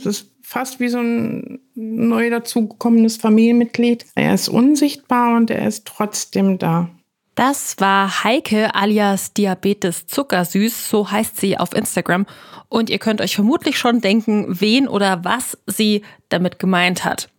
Es 0.00 0.06
ist 0.06 0.30
fast 0.42 0.80
wie 0.80 0.88
so 0.88 0.98
ein 0.98 1.60
neu 1.74 2.30
dazugekommenes 2.30 3.18
Familienmitglied. 3.18 4.06
Er 4.14 4.34
ist 4.34 4.48
unsichtbar 4.48 5.36
und 5.36 5.50
er 5.50 5.68
ist 5.68 5.86
trotzdem 5.86 6.58
da. 6.58 6.88
Das 7.34 7.76
war 7.78 8.24
Heike 8.24 8.74
alias 8.74 9.32
Diabetes 9.32 10.06
Zuckersüß, 10.06 10.88
so 10.90 11.10
heißt 11.10 11.38
sie 11.38 11.58
auf 11.58 11.74
Instagram. 11.74 12.26
Und 12.68 12.90
ihr 12.90 12.98
könnt 12.98 13.20
euch 13.20 13.34
vermutlich 13.34 13.78
schon 13.78 14.00
denken, 14.00 14.46
wen 14.60 14.88
oder 14.88 15.24
was 15.24 15.58
sie 15.66 16.02
damit 16.28 16.58
gemeint 16.58 17.04
hat. 17.04 17.30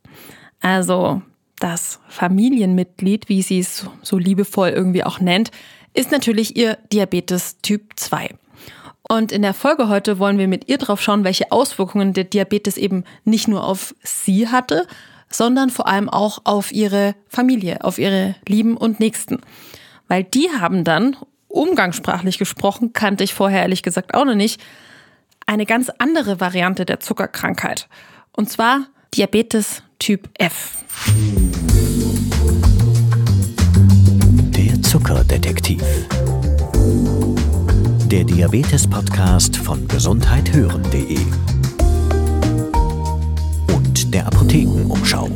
Also 0.59 1.21
das 1.59 1.99
Familienmitglied, 2.07 3.29
wie 3.29 3.41
sie 3.41 3.59
es 3.59 3.85
so 4.01 4.17
liebevoll 4.17 4.69
irgendwie 4.69 5.03
auch 5.03 5.19
nennt, 5.19 5.51
ist 5.93 6.11
natürlich 6.11 6.55
ihr 6.55 6.77
Diabetes 6.91 7.57
Typ 7.61 7.91
2. 7.95 8.29
Und 9.11 9.33
in 9.33 9.41
der 9.41 9.53
Folge 9.53 9.89
heute 9.89 10.19
wollen 10.19 10.37
wir 10.37 10.47
mit 10.47 10.69
ihr 10.69 10.77
drauf 10.77 11.01
schauen, 11.01 11.25
welche 11.25 11.51
Auswirkungen 11.51 12.13
der 12.13 12.23
Diabetes 12.23 12.77
eben 12.77 13.03
nicht 13.25 13.49
nur 13.49 13.61
auf 13.65 13.93
sie 14.01 14.47
hatte, 14.47 14.87
sondern 15.29 15.69
vor 15.69 15.85
allem 15.85 16.07
auch 16.07 16.39
auf 16.45 16.71
ihre 16.71 17.13
Familie, 17.27 17.83
auf 17.83 17.99
ihre 17.99 18.35
Lieben 18.47 18.77
und 18.77 19.01
Nächsten. 19.01 19.41
Weil 20.07 20.23
die 20.23 20.47
haben 20.57 20.85
dann, 20.85 21.17
umgangssprachlich 21.49 22.37
gesprochen, 22.37 22.93
kannte 22.93 23.25
ich 23.25 23.33
vorher 23.33 23.63
ehrlich 23.63 23.83
gesagt 23.83 24.13
auch 24.13 24.23
noch 24.23 24.35
nicht, 24.35 24.61
eine 25.45 25.65
ganz 25.65 25.91
andere 25.97 26.39
Variante 26.39 26.85
der 26.85 27.01
Zuckerkrankheit. 27.01 27.89
Und 28.31 28.49
zwar 28.49 28.87
Diabetes 29.13 29.83
Typ 29.99 30.29
F. 30.39 30.77
Der 34.55 34.81
Zuckerdetektiv. 34.81 35.83
Der 38.11 38.25
Diabetes-Podcast 38.25 39.55
von 39.55 39.87
gesundheithören.de 39.87 41.17
und 43.73 44.13
der 44.13 44.27
Apothekenumschau. 44.27 45.29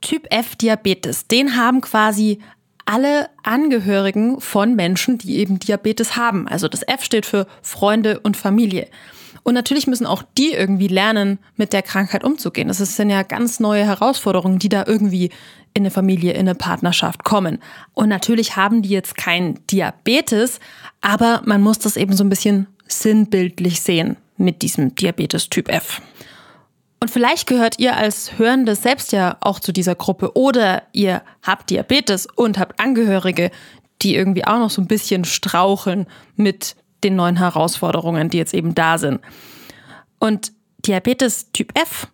Typ 0.00 0.28
F 0.30 0.54
Diabetes, 0.54 1.26
den 1.26 1.56
haben 1.56 1.80
quasi 1.80 2.38
alle 2.84 3.30
Angehörigen 3.42 4.40
von 4.40 4.76
Menschen, 4.76 5.18
die 5.18 5.38
eben 5.38 5.58
Diabetes 5.58 6.14
haben. 6.14 6.46
Also 6.46 6.68
das 6.68 6.84
F 6.84 7.02
steht 7.02 7.26
für 7.26 7.48
Freunde 7.62 8.20
und 8.20 8.36
Familie. 8.36 8.86
Und 9.42 9.54
natürlich 9.54 9.88
müssen 9.88 10.06
auch 10.06 10.22
die 10.36 10.52
irgendwie 10.52 10.86
lernen, 10.86 11.40
mit 11.56 11.72
der 11.72 11.82
Krankheit 11.82 12.22
umzugehen. 12.22 12.68
Das 12.68 12.78
sind 12.78 13.10
ja 13.10 13.24
ganz 13.24 13.58
neue 13.58 13.84
Herausforderungen, 13.84 14.60
die 14.60 14.68
da 14.68 14.84
irgendwie 14.86 15.30
in 15.78 15.84
eine 15.84 15.90
Familie, 15.90 16.32
in 16.32 16.40
eine 16.40 16.54
Partnerschaft 16.54 17.24
kommen. 17.24 17.60
Und 17.94 18.08
natürlich 18.08 18.56
haben 18.56 18.82
die 18.82 18.90
jetzt 18.90 19.16
kein 19.16 19.64
Diabetes, 19.68 20.60
aber 21.00 21.40
man 21.44 21.62
muss 21.62 21.78
das 21.78 21.96
eben 21.96 22.14
so 22.14 22.24
ein 22.24 22.28
bisschen 22.28 22.66
sinnbildlich 22.86 23.80
sehen 23.80 24.16
mit 24.36 24.62
diesem 24.62 24.94
Diabetes 24.94 25.48
Typ 25.48 25.68
F. 25.68 26.02
Und 27.00 27.10
vielleicht 27.10 27.46
gehört 27.46 27.78
ihr 27.78 27.96
als 27.96 28.38
Hörende 28.38 28.74
selbst 28.74 29.12
ja 29.12 29.36
auch 29.40 29.60
zu 29.60 29.72
dieser 29.72 29.94
Gruppe 29.94 30.36
oder 30.36 30.82
ihr 30.92 31.22
habt 31.42 31.70
Diabetes 31.70 32.26
und 32.26 32.58
habt 32.58 32.80
Angehörige, 32.80 33.52
die 34.02 34.16
irgendwie 34.16 34.44
auch 34.44 34.58
noch 34.58 34.70
so 34.70 34.82
ein 34.82 34.88
bisschen 34.88 35.24
straucheln 35.24 36.06
mit 36.34 36.74
den 37.04 37.14
neuen 37.14 37.36
Herausforderungen, 37.36 38.30
die 38.30 38.38
jetzt 38.38 38.54
eben 38.54 38.74
da 38.74 38.98
sind. 38.98 39.20
Und 40.18 40.52
Diabetes 40.84 41.52
Typ 41.52 41.78
F, 41.78 42.08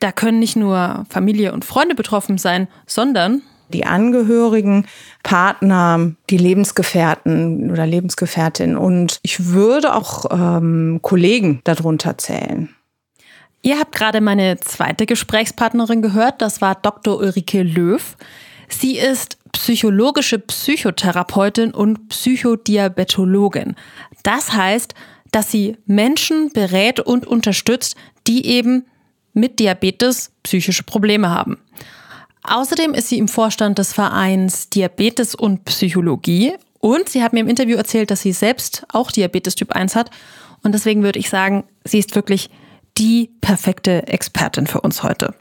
da 0.00 0.12
können 0.12 0.38
nicht 0.38 0.56
nur 0.56 1.04
Familie 1.08 1.52
und 1.52 1.64
Freunde 1.64 1.94
betroffen 1.94 2.38
sein, 2.38 2.68
sondern 2.86 3.42
die 3.68 3.86
Angehörigen, 3.86 4.86
Partner, 5.22 6.12
die 6.28 6.38
Lebensgefährten 6.38 7.70
oder 7.70 7.86
Lebensgefährtin 7.86 8.76
und 8.76 9.20
ich 9.22 9.46
würde 9.46 9.94
auch 9.94 10.24
ähm, 10.30 10.98
Kollegen 11.02 11.60
darunter 11.64 12.18
zählen. 12.18 12.74
Ihr 13.62 13.78
habt 13.78 13.94
gerade 13.94 14.20
meine 14.20 14.58
zweite 14.58 15.06
Gesprächspartnerin 15.06 16.02
gehört, 16.02 16.40
das 16.40 16.60
war 16.60 16.74
Dr. 16.74 17.18
Ulrike 17.18 17.62
Löw. 17.62 18.16
Sie 18.68 18.98
ist 18.98 19.38
psychologische 19.52 20.38
Psychotherapeutin 20.38 21.72
und 21.72 22.08
Psychodiabetologin. 22.08 23.76
Das 24.22 24.52
heißt, 24.52 24.94
dass 25.30 25.50
sie 25.50 25.76
Menschen 25.86 26.50
berät 26.52 27.00
und 27.00 27.26
unterstützt, 27.26 27.96
die 28.26 28.46
eben 28.46 28.86
mit 29.32 29.58
Diabetes 29.58 30.32
psychische 30.42 30.82
Probleme 30.82 31.30
haben. 31.30 31.58
Außerdem 32.42 32.94
ist 32.94 33.08
sie 33.08 33.18
im 33.18 33.28
Vorstand 33.28 33.78
des 33.78 33.92
Vereins 33.92 34.70
Diabetes 34.70 35.34
und 35.34 35.64
Psychologie 35.64 36.54
und 36.78 37.08
sie 37.08 37.22
hat 37.22 37.32
mir 37.32 37.40
im 37.40 37.48
Interview 37.48 37.76
erzählt, 37.76 38.10
dass 38.10 38.22
sie 38.22 38.32
selbst 38.32 38.84
auch 38.88 39.10
Diabetes 39.10 39.54
Typ 39.54 39.72
1 39.72 39.94
hat 39.94 40.10
und 40.62 40.72
deswegen 40.72 41.02
würde 41.02 41.18
ich 41.18 41.28
sagen, 41.28 41.64
sie 41.84 41.98
ist 41.98 42.14
wirklich 42.14 42.50
die 42.98 43.30
perfekte 43.40 44.06
Expertin 44.08 44.66
für 44.66 44.80
uns 44.80 45.02
heute. 45.02 45.34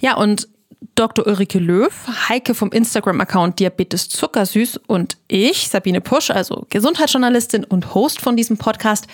Ja, 0.00 0.16
und 0.16 0.48
Dr. 0.94 1.26
Ulrike 1.26 1.58
Löw, 1.58 1.92
Heike 2.28 2.54
vom 2.54 2.70
Instagram-Account 2.70 3.60
Diabetes 3.60 4.08
Zuckersüß 4.08 4.80
und 4.86 5.16
ich, 5.28 5.68
Sabine 5.68 6.00
Pusch, 6.00 6.30
also 6.30 6.66
Gesundheitsjournalistin 6.70 7.64
und 7.64 7.94
Host 7.94 8.20
von 8.20 8.36
diesem 8.36 8.56
Podcast. 8.56 9.06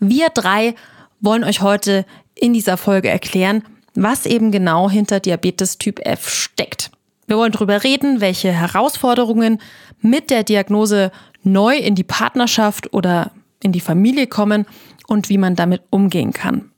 Wir 0.00 0.28
drei 0.30 0.74
wollen 1.20 1.44
euch 1.44 1.60
heute 1.60 2.04
in 2.40 2.52
dieser 2.52 2.76
Folge 2.76 3.08
erklären, 3.08 3.62
was 3.94 4.26
eben 4.26 4.52
genau 4.52 4.88
hinter 4.88 5.20
Diabetes 5.20 5.78
Typ 5.78 6.00
F 6.06 6.28
steckt. 6.28 6.90
Wir 7.26 7.36
wollen 7.36 7.52
darüber 7.52 7.84
reden, 7.84 8.20
welche 8.20 8.52
Herausforderungen 8.52 9.60
mit 10.00 10.30
der 10.30 10.44
Diagnose 10.44 11.10
neu 11.42 11.76
in 11.76 11.94
die 11.94 12.04
Partnerschaft 12.04 12.92
oder 12.94 13.32
in 13.62 13.72
die 13.72 13.80
Familie 13.80 14.26
kommen 14.26 14.66
und 15.06 15.28
wie 15.28 15.38
man 15.38 15.56
damit 15.56 15.82
umgehen 15.90 16.32
kann. 16.32 16.70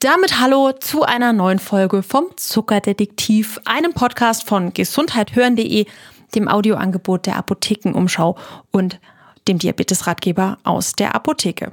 Damit 0.00 0.40
hallo 0.40 0.72
zu 0.72 1.02
einer 1.02 1.32
neuen 1.32 1.58
Folge 1.58 2.02
vom 2.02 2.26
Zuckerdetektiv, 2.36 3.60
einem 3.64 3.92
Podcast 3.92 4.48
von 4.48 4.72
gesundheithören.de, 4.72 5.86
dem 6.34 6.48
Audioangebot 6.48 7.26
der 7.26 7.36
Apothekenumschau 7.36 8.36
und 8.70 9.00
dem 9.48 9.58
Diabetesratgeber 9.58 10.58
aus 10.64 10.92
der 10.92 11.14
Apotheke. 11.14 11.72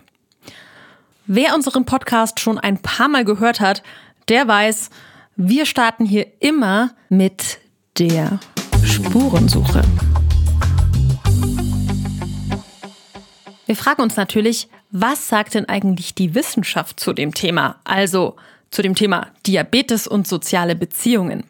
Wer 1.29 1.53
unseren 1.55 1.83
Podcast 1.83 2.39
schon 2.39 2.57
ein 2.57 2.81
paar 2.81 3.09
Mal 3.09 3.25
gehört 3.25 3.59
hat, 3.59 3.83
der 4.29 4.47
weiß, 4.47 4.89
wir 5.35 5.65
starten 5.65 6.05
hier 6.05 6.25
immer 6.39 6.91
mit 7.09 7.59
der 7.99 8.39
Spurensuche. 8.81 9.81
Wir 13.65 13.75
fragen 13.75 14.03
uns 14.03 14.15
natürlich, 14.15 14.69
was 14.91 15.27
sagt 15.27 15.55
denn 15.55 15.67
eigentlich 15.67 16.15
die 16.15 16.33
Wissenschaft 16.33 16.97
zu 16.97 17.11
dem 17.11 17.33
Thema? 17.33 17.75
Also 17.83 18.37
zu 18.71 18.81
dem 18.81 18.95
Thema 18.95 19.27
Diabetes 19.45 20.07
und 20.07 20.29
soziale 20.29 20.77
Beziehungen. 20.77 21.43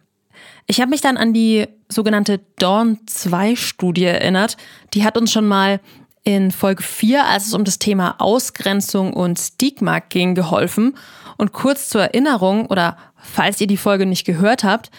Ich 0.65 0.81
habe 0.81 0.89
mich 0.89 1.01
dann 1.01 1.17
an 1.17 1.33
die 1.33 1.67
sogenannte 1.87 2.39
Dawn-2-Studie 2.57 4.05
erinnert. 4.05 4.57
Die 4.95 5.03
hat 5.03 5.19
uns 5.19 5.31
schon 5.31 5.47
mal 5.47 5.79
in 6.27 6.51
Folge 6.51 6.83
4, 6.83 7.25
als 7.25 7.47
es 7.47 7.53
um 7.53 7.63
das 7.63 7.79
Thema 7.79 8.15
Ausgrenzung 8.17 9.13
und 9.13 9.39
Stigma 9.39 9.99
ging, 9.99 10.35
geholfen. 10.35 10.97
Und 11.37 11.53
kurz 11.53 11.87
zur 11.87 12.01
Erinnerung 12.01 12.65
oder 12.65 12.97
falls 13.15 13.61
ihr 13.61 13.67
die 13.67 13.77
Folge 13.77 14.05
nicht 14.05 14.25
gehört 14.25 14.65
habt, 14.65 14.91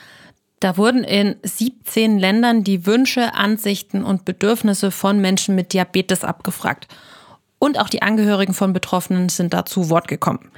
da 0.61 0.79
wurden 0.79 1.05
in 1.05 1.37
17 1.43 2.19
Ländern 2.19 2.65
die 2.65 2.87
Wünsche, 2.87 3.35
Ansichten 3.35 4.05
und 4.05 4.25
Bedürfnisse 4.25 4.91
von 4.91 5.21
Menschen 5.21 5.55
mit 5.55 5.75
Diabetes 5.75 6.25
abgefragt 6.25 6.89
und 7.59 7.79
auch 7.79 7.91
die 7.91 8.01
Angehörigen 8.01 8.55
von 8.55 8.73
Betroffenen 8.73 9.29
sind 9.29 9.53
dazu 9.53 9.91
Wort 9.91 10.09
gekommen. 10.09 10.51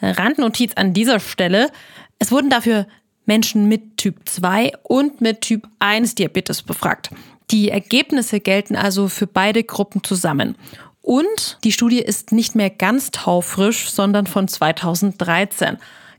Randnotiz 0.00 0.72
an 0.76 0.94
dieser 0.94 1.20
Stelle. 1.20 1.70
Es 2.18 2.32
wurden 2.32 2.48
dafür 2.48 2.86
Menschen 3.26 3.68
mit 3.68 3.98
Typ 3.98 4.26
2 4.26 4.72
und 4.82 5.20
mit 5.20 5.42
Typ 5.42 5.68
1 5.78 6.14
Diabetes 6.14 6.62
befragt. 6.62 7.10
Die 7.50 7.70
Ergebnisse 7.70 8.40
gelten 8.40 8.76
also 8.76 9.08
für 9.08 9.26
beide 9.26 9.64
Gruppen 9.64 10.02
zusammen. 10.02 10.56
Und 11.02 11.58
die 11.64 11.72
Studie 11.72 12.00
ist 12.00 12.32
nicht 12.32 12.54
mehr 12.54 12.70
ganz 12.70 13.10
taufrisch, 13.10 13.90
sondern 13.90 14.26
von 14.26 14.48
2013. 14.48 15.76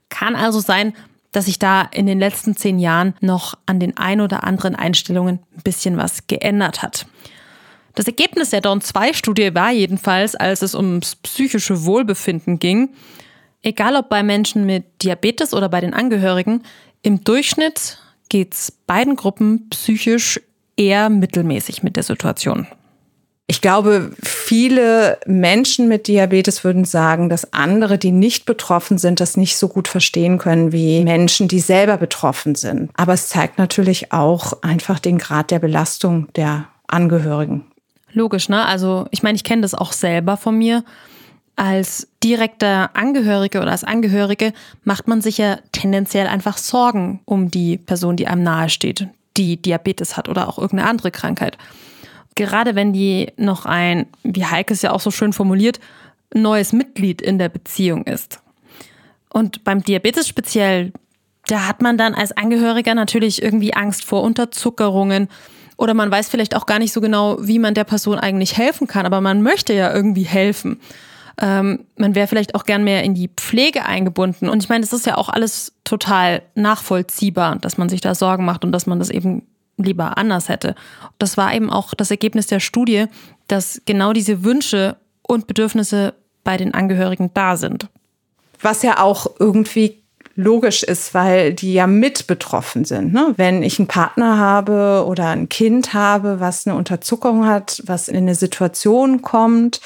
Kann 0.09 0.35
also 0.35 0.59
sein, 0.59 0.93
dass 1.31 1.45
sich 1.45 1.59
da 1.59 1.81
in 1.81 2.05
den 2.05 2.19
letzten 2.19 2.55
zehn 2.55 2.79
Jahren 2.79 3.15
noch 3.19 3.55
an 3.65 3.79
den 3.79 3.97
ein 3.97 4.21
oder 4.21 4.43
anderen 4.43 4.75
Einstellungen 4.75 5.39
ein 5.55 5.63
bisschen 5.63 5.97
was 5.97 6.27
geändert 6.27 6.81
hat. 6.81 7.07
Das 7.95 8.07
Ergebnis 8.07 8.51
der 8.51 8.61
Dawn-2-Studie 8.61 9.55
war 9.55 9.71
jedenfalls, 9.71 10.35
als 10.35 10.61
es 10.61 10.75
ums 10.75 11.15
psychische 11.15 11.85
Wohlbefinden 11.85 12.59
ging, 12.59 12.89
egal 13.63 13.95
ob 13.95 14.09
bei 14.09 14.21
Menschen 14.21 14.65
mit 14.65 14.85
Diabetes 15.01 15.53
oder 15.53 15.69
bei 15.69 15.81
den 15.81 15.93
Angehörigen, 15.93 16.61
im 17.01 17.23
Durchschnitt 17.23 17.97
geht 18.29 18.53
es 18.53 18.71
beiden 18.71 19.15
Gruppen 19.15 19.69
psychisch 19.69 20.39
eher 20.77 21.09
mittelmäßig 21.09 21.83
mit 21.83 21.95
der 21.95 22.03
Situation. 22.03 22.67
Ich 23.47 23.61
glaube, 23.61 24.11
viele 24.23 25.19
Menschen 25.27 25.87
mit 25.87 26.07
Diabetes 26.07 26.63
würden 26.63 26.83
sagen, 26.83 27.29
dass 27.29 27.53
andere, 27.53 27.99
die 27.99 28.11
nicht 28.11 28.45
betroffen 28.45 28.97
sind, 28.97 29.19
das 29.19 29.37
nicht 29.37 29.57
so 29.57 29.67
gut 29.67 29.87
verstehen 29.87 30.39
können 30.39 30.71
wie 30.71 31.03
Menschen, 31.03 31.47
die 31.47 31.59
selber 31.59 31.97
betroffen 31.97 32.55
sind. 32.55 32.89
Aber 32.95 33.13
es 33.13 33.27
zeigt 33.27 33.59
natürlich 33.59 34.11
auch 34.11 34.63
einfach 34.63 34.99
den 34.99 35.19
Grad 35.19 35.51
der 35.51 35.59
Belastung 35.59 36.27
der 36.35 36.69
Angehörigen. 36.87 37.65
Logisch, 38.13 38.49
ne? 38.49 38.65
Also 38.65 39.05
ich 39.11 39.21
meine, 39.21 39.35
ich 39.35 39.43
kenne 39.43 39.61
das 39.61 39.75
auch 39.75 39.91
selber 39.91 40.37
von 40.37 40.57
mir. 40.57 40.83
Als 41.55 42.07
direkter 42.23 42.95
Angehörige 42.95 43.61
oder 43.61 43.71
als 43.71 43.83
Angehörige 43.83 44.53
macht 44.83 45.07
man 45.07 45.21
sich 45.21 45.37
ja 45.37 45.59
tendenziell 45.71 46.27
einfach 46.27 46.57
Sorgen 46.57 47.21
um 47.25 47.51
die 47.51 47.77
Person, 47.77 48.17
die 48.17 48.27
einem 48.27 48.43
nahesteht, 48.43 49.07
die 49.37 49.61
Diabetes 49.61 50.17
hat 50.17 50.29
oder 50.29 50.47
auch 50.47 50.57
irgendeine 50.57 50.89
andere 50.89 51.11
Krankheit. 51.11 51.57
Gerade 52.35 52.75
wenn 52.75 52.93
die 52.93 53.31
noch 53.37 53.65
ein, 53.65 54.07
wie 54.23 54.45
Heike 54.45 54.73
es 54.73 54.81
ja 54.81 54.91
auch 54.91 54.99
so 54.99 55.11
schön 55.11 55.33
formuliert, 55.33 55.79
neues 56.33 56.73
Mitglied 56.73 57.21
in 57.21 57.39
der 57.39 57.49
Beziehung 57.49 58.03
ist. 58.05 58.41
Und 59.29 59.63
beim 59.63 59.83
Diabetes 59.83 60.27
speziell, 60.27 60.91
da 61.47 61.67
hat 61.67 61.81
man 61.81 61.97
dann 61.97 62.15
als 62.15 62.35
Angehöriger 62.35 62.95
natürlich 62.95 63.41
irgendwie 63.41 63.73
Angst 63.73 64.05
vor 64.05 64.23
Unterzuckerungen 64.23 65.29
oder 65.77 65.93
man 65.93 66.09
weiß 66.09 66.29
vielleicht 66.29 66.55
auch 66.55 66.65
gar 66.65 66.79
nicht 66.79 66.93
so 66.93 67.01
genau, 67.01 67.37
wie 67.41 67.59
man 67.59 67.73
der 67.73 67.83
Person 67.83 68.17
eigentlich 68.17 68.57
helfen 68.57 68.87
kann, 68.87 69.05
aber 69.05 69.21
man 69.21 69.41
möchte 69.41 69.73
ja 69.73 69.93
irgendwie 69.93 70.23
helfen. 70.23 70.79
Ähm, 71.41 71.85
man 71.97 72.15
wäre 72.15 72.27
vielleicht 72.27 72.55
auch 72.55 72.63
gern 72.63 72.83
mehr 72.83 73.03
in 73.03 73.13
die 73.13 73.29
Pflege 73.35 73.85
eingebunden. 73.85 74.47
Und 74.47 74.63
ich 74.63 74.69
meine, 74.69 74.83
es 74.83 74.93
ist 74.93 75.05
ja 75.05 75.17
auch 75.17 75.29
alles 75.29 75.73
total 75.83 76.41
nachvollziehbar, 76.55 77.57
dass 77.57 77.77
man 77.77 77.89
sich 77.89 78.01
da 78.01 78.15
Sorgen 78.15 78.45
macht 78.45 78.63
und 78.63 78.71
dass 78.71 78.87
man 78.87 78.99
das 78.99 79.09
eben 79.09 79.43
lieber 79.77 80.17
anders 80.17 80.49
hätte. 80.49 80.75
Das 81.19 81.37
war 81.37 81.53
eben 81.53 81.69
auch 81.69 81.93
das 81.93 82.11
Ergebnis 82.11 82.47
der 82.47 82.59
Studie, 82.59 83.05
dass 83.47 83.81
genau 83.85 84.13
diese 84.13 84.43
Wünsche 84.43 84.95
und 85.21 85.47
Bedürfnisse 85.47 86.13
bei 86.43 86.57
den 86.57 86.73
Angehörigen 86.73 87.31
da 87.33 87.57
sind. 87.57 87.89
Was 88.61 88.83
ja 88.83 88.99
auch 88.99 89.27
irgendwie 89.39 90.01
logisch 90.35 90.83
ist, 90.83 91.13
weil 91.13 91.53
die 91.53 91.73
ja 91.73 91.87
mit 91.87 92.27
betroffen 92.27 92.83
sind. 92.83 93.13
Ne? 93.13 93.33
Wenn 93.37 93.63
ich 93.63 93.79
einen 93.79 93.87
Partner 93.87 94.37
habe 94.37 95.05
oder 95.07 95.29
ein 95.29 95.47
Kind 95.47 95.93
habe, 95.93 96.41
was 96.41 96.67
eine 96.67 96.75
Unterzuckerung 96.75 97.45
hat, 97.45 97.81
was 97.85 98.09
in 98.09 98.17
eine 98.17 98.35
Situation 98.35 99.21
kommt, 99.21 99.79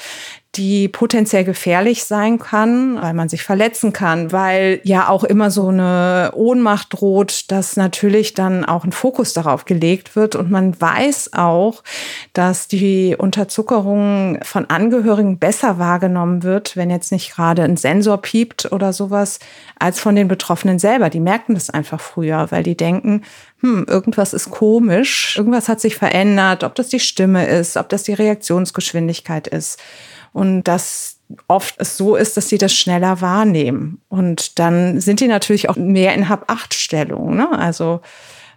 die 0.56 0.88
potenziell 0.88 1.44
gefährlich 1.44 2.02
sein 2.02 2.40
kann, 2.40 3.00
weil 3.00 3.14
man 3.14 3.28
sich 3.28 3.44
verletzen 3.44 3.92
kann, 3.92 4.32
weil 4.32 4.80
ja 4.82 5.08
auch 5.08 5.22
immer 5.22 5.48
so 5.48 5.68
eine 5.68 6.32
Ohnmacht 6.34 6.88
droht, 6.90 7.52
dass 7.52 7.76
natürlich 7.76 8.34
dann 8.34 8.64
auch 8.64 8.84
ein 8.84 8.90
Fokus 8.90 9.32
darauf 9.32 9.64
gelegt 9.64 10.16
wird. 10.16 10.34
Und 10.34 10.50
man 10.50 10.80
weiß 10.80 11.34
auch, 11.34 11.84
dass 12.32 12.66
die 12.66 13.14
Unterzuckerung 13.16 14.40
von 14.42 14.66
Angehörigen 14.66 15.38
besser 15.38 15.78
wahrgenommen 15.78 16.42
wird, 16.42 16.76
wenn 16.76 16.90
jetzt 16.90 17.12
nicht 17.12 17.32
gerade 17.32 17.62
ein 17.62 17.76
Sensor 17.76 18.20
piept 18.20 18.72
oder 18.72 18.92
sowas, 18.92 19.38
als 19.78 20.00
von 20.00 20.16
den 20.16 20.26
Betroffenen 20.26 20.80
selber. 20.80 21.10
Die 21.10 21.20
merken 21.20 21.54
das 21.54 21.70
einfach 21.70 22.00
früher, 22.00 22.50
weil 22.50 22.64
die 22.64 22.76
denken, 22.76 23.22
hm, 23.60 23.86
irgendwas 23.88 24.32
ist 24.32 24.50
komisch, 24.50 25.36
irgendwas 25.36 25.68
hat 25.68 25.80
sich 25.80 25.94
verändert, 25.94 26.64
ob 26.64 26.74
das 26.74 26.88
die 26.88 26.98
Stimme 26.98 27.46
ist, 27.46 27.76
ob 27.76 27.88
das 27.88 28.02
die 28.02 28.14
Reaktionsgeschwindigkeit 28.14 29.46
ist. 29.46 29.78
Und 30.32 30.64
dass 30.64 31.18
oft 31.48 31.74
es 31.78 31.96
so 31.96 32.16
ist, 32.16 32.36
dass 32.36 32.48
sie 32.48 32.58
das 32.58 32.72
schneller 32.72 33.20
wahrnehmen. 33.20 34.00
Und 34.08 34.58
dann 34.58 35.00
sind 35.00 35.20
die 35.20 35.28
natürlich 35.28 35.68
auch 35.68 35.76
mehr 35.76 36.14
in 36.14 36.28
Hab-Acht-Stellung. 36.28 37.36
Ne? 37.36 37.50
Also 37.58 38.00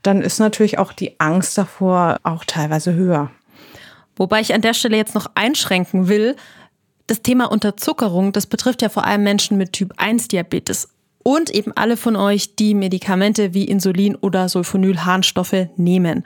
dann 0.02 0.22
ist 0.22 0.40
natürlich 0.40 0.80
auch 0.80 0.94
die 0.94 1.20
Angst 1.20 1.58
davor 1.58 2.20
auch 2.24 2.46
teilweise 2.46 2.94
höher. 2.94 3.32
Wobei 4.16 4.42
ich 4.42 4.54
an 4.54 4.62
der 4.62 4.74
Stelle 4.74 4.98
jetzt 4.98 5.16
noch 5.16 5.32
einschränken 5.36 6.08
will, 6.08 6.36
das 7.08 7.22
Thema 7.22 7.52
Unterzuckerung, 7.52 8.32
das 8.32 8.46
betrifft 8.46 8.82
ja 8.82 8.90
vor 8.90 9.06
allem 9.06 9.24
Menschen 9.24 9.58
mit 9.58 9.74
Typ 9.74 9.94
1 9.98 10.28
Diabetes 10.30 10.90
und 11.24 11.50
eben 11.50 11.72
alle 11.76 11.98
von 11.98 12.16
euch, 12.16 12.56
die 12.56 12.74
Medikamente 12.74 13.54
wie 13.54 13.66
Insulin 13.66 14.16
oder 14.16 14.50
Sulfonylharnstoffe 14.50 15.68
nehmen. 15.78 16.26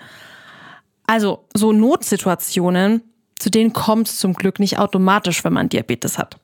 Also 1.06 1.46
so 1.54 1.72
Notsituationen, 1.72 3.02
zu 3.40 3.50
denen 3.50 3.74
kommt 3.74 4.08
es 4.08 4.18
zum 4.18 4.34
Glück 4.34 4.60
nicht 4.60 4.80
automatisch, 4.80 5.44
wenn 5.44 5.54
man 5.54 5.70
Diabetes 5.70 6.18
hat. 6.18 6.38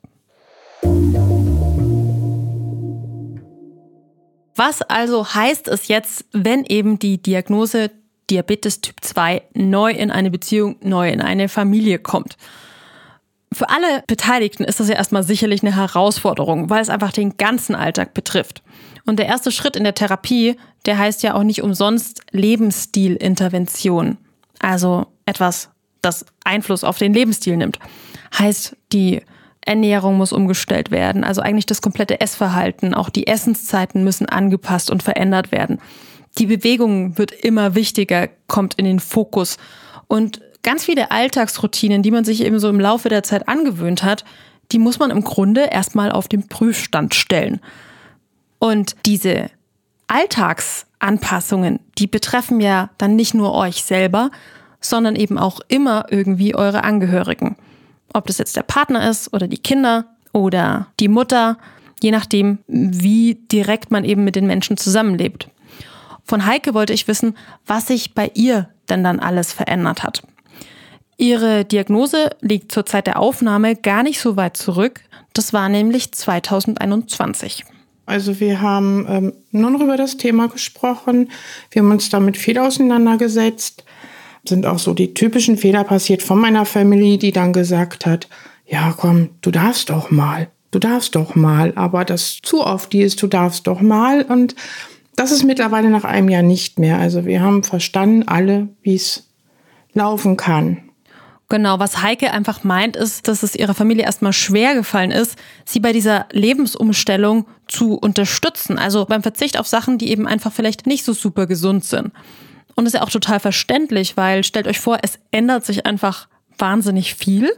Was 4.56 4.82
also 4.82 5.26
heißt 5.34 5.68
es 5.68 5.88
jetzt, 5.88 6.26
wenn 6.32 6.64
eben 6.64 6.98
die 6.98 7.20
Diagnose 7.20 7.90
Diabetes 8.30 8.80
Typ 8.80 8.96
2 9.00 9.42
neu 9.54 9.90
in 9.90 10.10
eine 10.10 10.30
Beziehung, 10.30 10.76
neu 10.80 11.10
in 11.10 11.20
eine 11.20 11.48
Familie 11.48 11.98
kommt? 11.98 12.36
Für 13.52 13.68
alle 13.68 14.02
Beteiligten 14.06 14.64
ist 14.64 14.80
das 14.80 14.88
ja 14.88 14.94
erstmal 14.96 15.22
sicherlich 15.22 15.62
eine 15.62 15.76
Herausforderung, 15.76 16.70
weil 16.70 16.82
es 16.82 16.88
einfach 16.88 17.12
den 17.12 17.36
ganzen 17.36 17.74
Alltag 17.74 18.14
betrifft. 18.14 18.62
Und 19.06 19.18
der 19.18 19.26
erste 19.26 19.52
Schritt 19.52 19.76
in 19.76 19.84
der 19.84 19.94
Therapie, 19.94 20.56
der 20.86 20.98
heißt 20.98 21.22
ja 21.22 21.34
auch 21.34 21.42
nicht 21.42 21.62
umsonst 21.62 22.22
Lebensstilintervention. 22.30 24.18
Also 24.58 25.06
etwas 25.26 25.70
das 26.04 26.26
Einfluss 26.44 26.84
auf 26.84 26.98
den 26.98 27.14
Lebensstil 27.14 27.56
nimmt. 27.56 27.78
Heißt, 28.38 28.76
die 28.92 29.22
Ernährung 29.60 30.16
muss 30.16 30.32
umgestellt 30.32 30.90
werden, 30.90 31.24
also 31.24 31.40
eigentlich 31.40 31.66
das 31.66 31.80
komplette 31.80 32.20
Essverhalten, 32.20 32.94
auch 32.94 33.08
die 33.08 33.26
Essenszeiten 33.26 34.04
müssen 34.04 34.26
angepasst 34.26 34.90
und 34.90 35.02
verändert 35.02 35.52
werden. 35.52 35.80
Die 36.38 36.46
Bewegung 36.46 37.16
wird 37.16 37.32
immer 37.32 37.74
wichtiger, 37.74 38.28
kommt 38.46 38.74
in 38.74 38.84
den 38.84 39.00
Fokus 39.00 39.56
und 40.06 40.40
ganz 40.62 40.84
viele 40.84 41.10
Alltagsroutinen, 41.10 42.02
die 42.02 42.10
man 42.10 42.24
sich 42.24 42.44
eben 42.44 42.58
so 42.58 42.68
im 42.68 42.80
Laufe 42.80 43.08
der 43.08 43.22
Zeit 43.22 43.48
angewöhnt 43.48 44.02
hat, 44.02 44.24
die 44.72 44.78
muss 44.78 44.98
man 44.98 45.10
im 45.10 45.22
Grunde 45.22 45.68
erstmal 45.70 46.10
auf 46.10 46.28
den 46.28 46.48
Prüfstand 46.48 47.14
stellen. 47.14 47.60
Und 48.58 48.96
diese 49.06 49.50
Alltagsanpassungen, 50.08 51.80
die 51.98 52.06
betreffen 52.06 52.60
ja 52.60 52.90
dann 52.98 53.16
nicht 53.16 53.34
nur 53.34 53.54
euch 53.54 53.84
selber, 53.84 54.30
sondern 54.84 55.16
eben 55.16 55.38
auch 55.38 55.60
immer 55.68 56.06
irgendwie 56.10 56.54
eure 56.54 56.84
Angehörigen. 56.84 57.56
Ob 58.12 58.26
das 58.26 58.38
jetzt 58.38 58.56
der 58.56 58.62
Partner 58.62 59.08
ist 59.08 59.32
oder 59.32 59.48
die 59.48 59.58
Kinder 59.58 60.06
oder 60.32 60.88
die 61.00 61.08
Mutter, 61.08 61.58
je 62.02 62.10
nachdem, 62.10 62.58
wie 62.66 63.34
direkt 63.50 63.90
man 63.90 64.04
eben 64.04 64.24
mit 64.24 64.36
den 64.36 64.46
Menschen 64.46 64.76
zusammenlebt. 64.76 65.48
Von 66.24 66.46
Heike 66.46 66.74
wollte 66.74 66.92
ich 66.92 67.08
wissen, 67.08 67.36
was 67.66 67.88
sich 67.88 68.14
bei 68.14 68.30
ihr 68.34 68.68
denn 68.88 69.02
dann 69.04 69.20
alles 69.20 69.52
verändert 69.52 70.02
hat. 70.02 70.22
Ihre 71.16 71.64
Diagnose 71.64 72.30
liegt 72.40 72.72
zur 72.72 72.86
Zeit 72.86 73.06
der 73.06 73.20
Aufnahme 73.20 73.76
gar 73.76 74.02
nicht 74.02 74.20
so 74.20 74.36
weit 74.36 74.56
zurück. 74.56 75.00
Das 75.32 75.52
war 75.52 75.68
nämlich 75.68 76.12
2021. 76.12 77.64
Also 78.06 78.38
wir 78.40 78.60
haben 78.60 79.06
ähm, 79.08 79.32
nur 79.50 79.70
noch 79.70 79.80
über 79.80 79.96
das 79.96 80.16
Thema 80.16 80.48
gesprochen. 80.48 81.30
Wir 81.70 81.82
haben 81.82 81.90
uns 81.90 82.10
damit 82.10 82.36
viel 82.36 82.58
auseinandergesetzt 82.58 83.84
sind 84.48 84.66
auch 84.66 84.78
so 84.78 84.94
die 84.94 85.14
typischen 85.14 85.56
Fehler 85.56 85.84
passiert 85.84 86.22
von 86.22 86.38
meiner 86.38 86.64
Family, 86.64 87.18
die 87.18 87.32
dann 87.32 87.52
gesagt 87.52 88.06
hat, 88.06 88.28
ja 88.66 88.94
komm, 88.96 89.30
du 89.40 89.50
darfst 89.50 89.90
doch 89.90 90.10
mal, 90.10 90.48
du 90.70 90.78
darfst 90.78 91.14
doch 91.14 91.34
mal, 91.34 91.72
aber 91.76 92.04
das 92.04 92.38
zu 92.42 92.64
oft 92.64 92.92
die 92.92 93.02
ist, 93.02 93.22
du 93.22 93.26
darfst 93.26 93.66
doch 93.66 93.80
mal 93.80 94.22
und 94.22 94.54
das 95.16 95.30
ist 95.30 95.44
mittlerweile 95.44 95.90
nach 95.90 96.04
einem 96.04 96.28
Jahr 96.28 96.42
nicht 96.42 96.78
mehr. 96.78 96.98
Also 96.98 97.24
wir 97.24 97.40
haben 97.40 97.62
verstanden 97.62 98.26
alle, 98.26 98.68
wie 98.82 98.96
es 98.96 99.28
laufen 99.92 100.36
kann. 100.36 100.78
Genau, 101.50 101.78
was 101.78 102.02
Heike 102.02 102.32
einfach 102.32 102.64
meint, 102.64 102.96
ist, 102.96 103.28
dass 103.28 103.42
es 103.42 103.54
ihrer 103.54 103.74
Familie 103.74 104.04
erstmal 104.04 104.32
schwer 104.32 104.74
gefallen 104.74 105.10
ist, 105.10 105.36
sie 105.64 105.78
bei 105.78 105.92
dieser 105.92 106.26
Lebensumstellung 106.32 107.46
zu 107.68 107.94
unterstützen. 107.94 108.78
Also 108.78 109.04
beim 109.04 109.22
Verzicht 109.22 109.58
auf 109.58 109.68
Sachen, 109.68 109.98
die 109.98 110.10
eben 110.10 110.26
einfach 110.26 110.52
vielleicht 110.52 110.86
nicht 110.86 111.04
so 111.04 111.12
super 111.12 111.46
gesund 111.46 111.84
sind. 111.84 112.12
Und 112.74 112.86
ist 112.86 112.94
ja 112.94 113.02
auch 113.02 113.10
total 113.10 113.40
verständlich, 113.40 114.16
weil 114.16 114.44
stellt 114.44 114.66
euch 114.66 114.80
vor, 114.80 114.98
es 115.02 115.18
ändert 115.30 115.64
sich 115.64 115.86
einfach 115.86 116.28
wahnsinnig 116.58 117.14
viel 117.14 117.52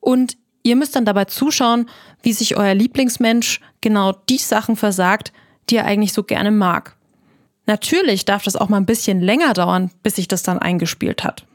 und 0.00 0.36
ihr 0.62 0.76
müsst 0.76 0.96
dann 0.96 1.04
dabei 1.04 1.24
zuschauen, 1.24 1.88
wie 2.22 2.32
sich 2.32 2.56
euer 2.56 2.74
Lieblingsmensch 2.74 3.60
genau 3.80 4.12
die 4.28 4.38
Sachen 4.38 4.76
versagt, 4.76 5.32
die 5.70 5.76
er 5.76 5.84
eigentlich 5.84 6.12
so 6.12 6.22
gerne 6.22 6.50
mag. 6.50 6.96
Natürlich 7.66 8.24
darf 8.24 8.42
das 8.42 8.56
auch 8.56 8.68
mal 8.68 8.78
ein 8.78 8.86
bisschen 8.86 9.20
länger 9.20 9.52
dauern, 9.52 9.90
bis 10.02 10.16
sich 10.16 10.28
das 10.28 10.42
dann 10.42 10.58
eingespielt 10.58 11.24
hat. 11.24 11.46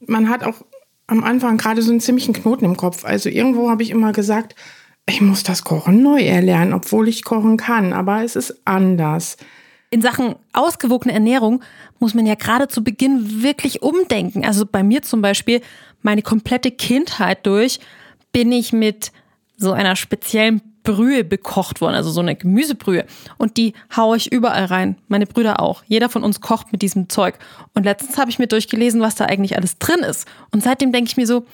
Man 0.00 0.28
hat 0.28 0.44
auch 0.44 0.64
am 1.06 1.24
Anfang 1.24 1.56
gerade 1.56 1.82
so 1.82 1.90
einen 1.90 2.00
ziemlichen 2.00 2.34
Knoten 2.34 2.64
im 2.64 2.76
Kopf. 2.76 3.04
Also 3.04 3.28
irgendwo 3.28 3.70
habe 3.70 3.82
ich 3.82 3.90
immer 3.90 4.12
gesagt, 4.12 4.54
ich 5.08 5.20
muss 5.20 5.44
das 5.44 5.64
Kochen 5.64 6.02
neu 6.02 6.20
erlernen, 6.20 6.74
obwohl 6.74 7.08
ich 7.08 7.24
kochen 7.24 7.56
kann, 7.56 7.92
aber 7.92 8.22
es 8.22 8.36
ist 8.36 8.60
anders. 8.64 9.36
In 9.90 10.02
Sachen 10.02 10.34
ausgewogene 10.52 11.14
Ernährung 11.14 11.62
muss 11.98 12.14
man 12.14 12.26
ja 12.26 12.34
gerade 12.34 12.68
zu 12.68 12.82
Beginn 12.82 13.42
wirklich 13.42 13.82
umdenken. 13.82 14.44
Also 14.44 14.66
bei 14.66 14.82
mir 14.82 15.02
zum 15.02 15.22
Beispiel, 15.22 15.60
meine 16.02 16.22
komplette 16.22 16.70
Kindheit 16.70 17.46
durch, 17.46 17.78
bin 18.32 18.50
ich 18.52 18.72
mit 18.72 19.12
so 19.56 19.72
einer 19.72 19.96
speziellen 19.96 20.60
Brühe 20.86 21.24
bekocht 21.24 21.80
worden, 21.80 21.96
also 21.96 22.10
so 22.10 22.20
eine 22.20 22.36
Gemüsebrühe. 22.36 23.04
Und 23.36 23.56
die 23.56 23.74
haue 23.94 24.16
ich 24.16 24.32
überall 24.32 24.64
rein. 24.66 24.96
Meine 25.08 25.26
Brüder 25.26 25.60
auch. 25.60 25.82
Jeder 25.86 26.08
von 26.08 26.22
uns 26.22 26.40
kocht 26.40 26.72
mit 26.72 26.80
diesem 26.80 27.08
Zeug. 27.08 27.38
Und 27.74 27.84
letztens 27.84 28.16
habe 28.16 28.30
ich 28.30 28.38
mir 28.38 28.46
durchgelesen, 28.46 29.00
was 29.00 29.16
da 29.16 29.26
eigentlich 29.26 29.56
alles 29.56 29.78
drin 29.78 30.00
ist. 30.00 30.26
Und 30.52 30.62
seitdem 30.62 30.92
denke 30.92 31.10
ich 31.10 31.16
mir 31.16 31.26
so, 31.26 31.44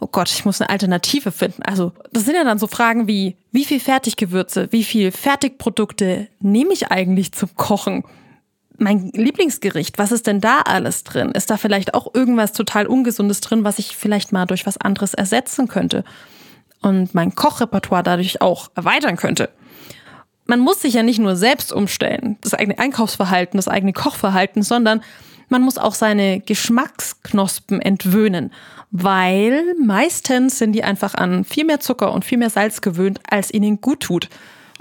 oh 0.00 0.06
Gott, 0.06 0.30
ich 0.30 0.44
muss 0.44 0.60
eine 0.60 0.70
Alternative 0.70 1.32
finden. 1.32 1.62
Also, 1.64 1.92
das 2.12 2.24
sind 2.24 2.36
ja 2.36 2.44
dann 2.44 2.60
so 2.60 2.68
Fragen 2.68 3.08
wie, 3.08 3.36
wie 3.50 3.64
viel 3.64 3.80
Fertiggewürze, 3.80 4.68
wie 4.70 4.84
viel 4.84 5.10
Fertigprodukte 5.10 6.28
nehme 6.40 6.72
ich 6.72 6.90
eigentlich 6.90 7.32
zum 7.32 7.54
Kochen? 7.56 8.04
Mein 8.78 9.10
Lieblingsgericht, 9.14 9.98
was 9.98 10.12
ist 10.12 10.26
denn 10.26 10.40
da 10.40 10.60
alles 10.60 11.02
drin? 11.02 11.32
Ist 11.32 11.50
da 11.50 11.56
vielleicht 11.56 11.94
auch 11.94 12.14
irgendwas 12.14 12.52
total 12.52 12.86
Ungesundes 12.86 13.40
drin, 13.40 13.64
was 13.64 13.78
ich 13.80 13.96
vielleicht 13.96 14.32
mal 14.32 14.46
durch 14.46 14.64
was 14.64 14.78
anderes 14.78 15.14
ersetzen 15.14 15.66
könnte? 15.66 16.04
Und 16.86 17.14
mein 17.14 17.34
Kochrepertoire 17.34 18.02
dadurch 18.02 18.40
auch 18.40 18.70
erweitern 18.74 19.16
könnte. 19.16 19.50
Man 20.46 20.60
muss 20.60 20.80
sich 20.80 20.94
ja 20.94 21.02
nicht 21.02 21.18
nur 21.18 21.34
selbst 21.36 21.72
umstellen, 21.72 22.36
das 22.40 22.54
eigene 22.54 22.78
Einkaufsverhalten, 22.78 23.58
das 23.58 23.68
eigene 23.68 23.92
Kochverhalten, 23.92 24.62
sondern 24.62 25.02
man 25.48 25.62
muss 25.62 25.78
auch 25.78 25.94
seine 25.94 26.40
Geschmacksknospen 26.40 27.80
entwöhnen, 27.80 28.52
weil 28.90 29.74
meistens 29.84 30.58
sind 30.58 30.72
die 30.72 30.84
einfach 30.84 31.14
an 31.14 31.44
viel 31.44 31.64
mehr 31.64 31.80
Zucker 31.80 32.12
und 32.12 32.24
viel 32.24 32.38
mehr 32.38 32.50
Salz 32.50 32.80
gewöhnt, 32.80 33.20
als 33.28 33.52
ihnen 33.52 33.80
gut 33.80 34.00
tut. 34.00 34.28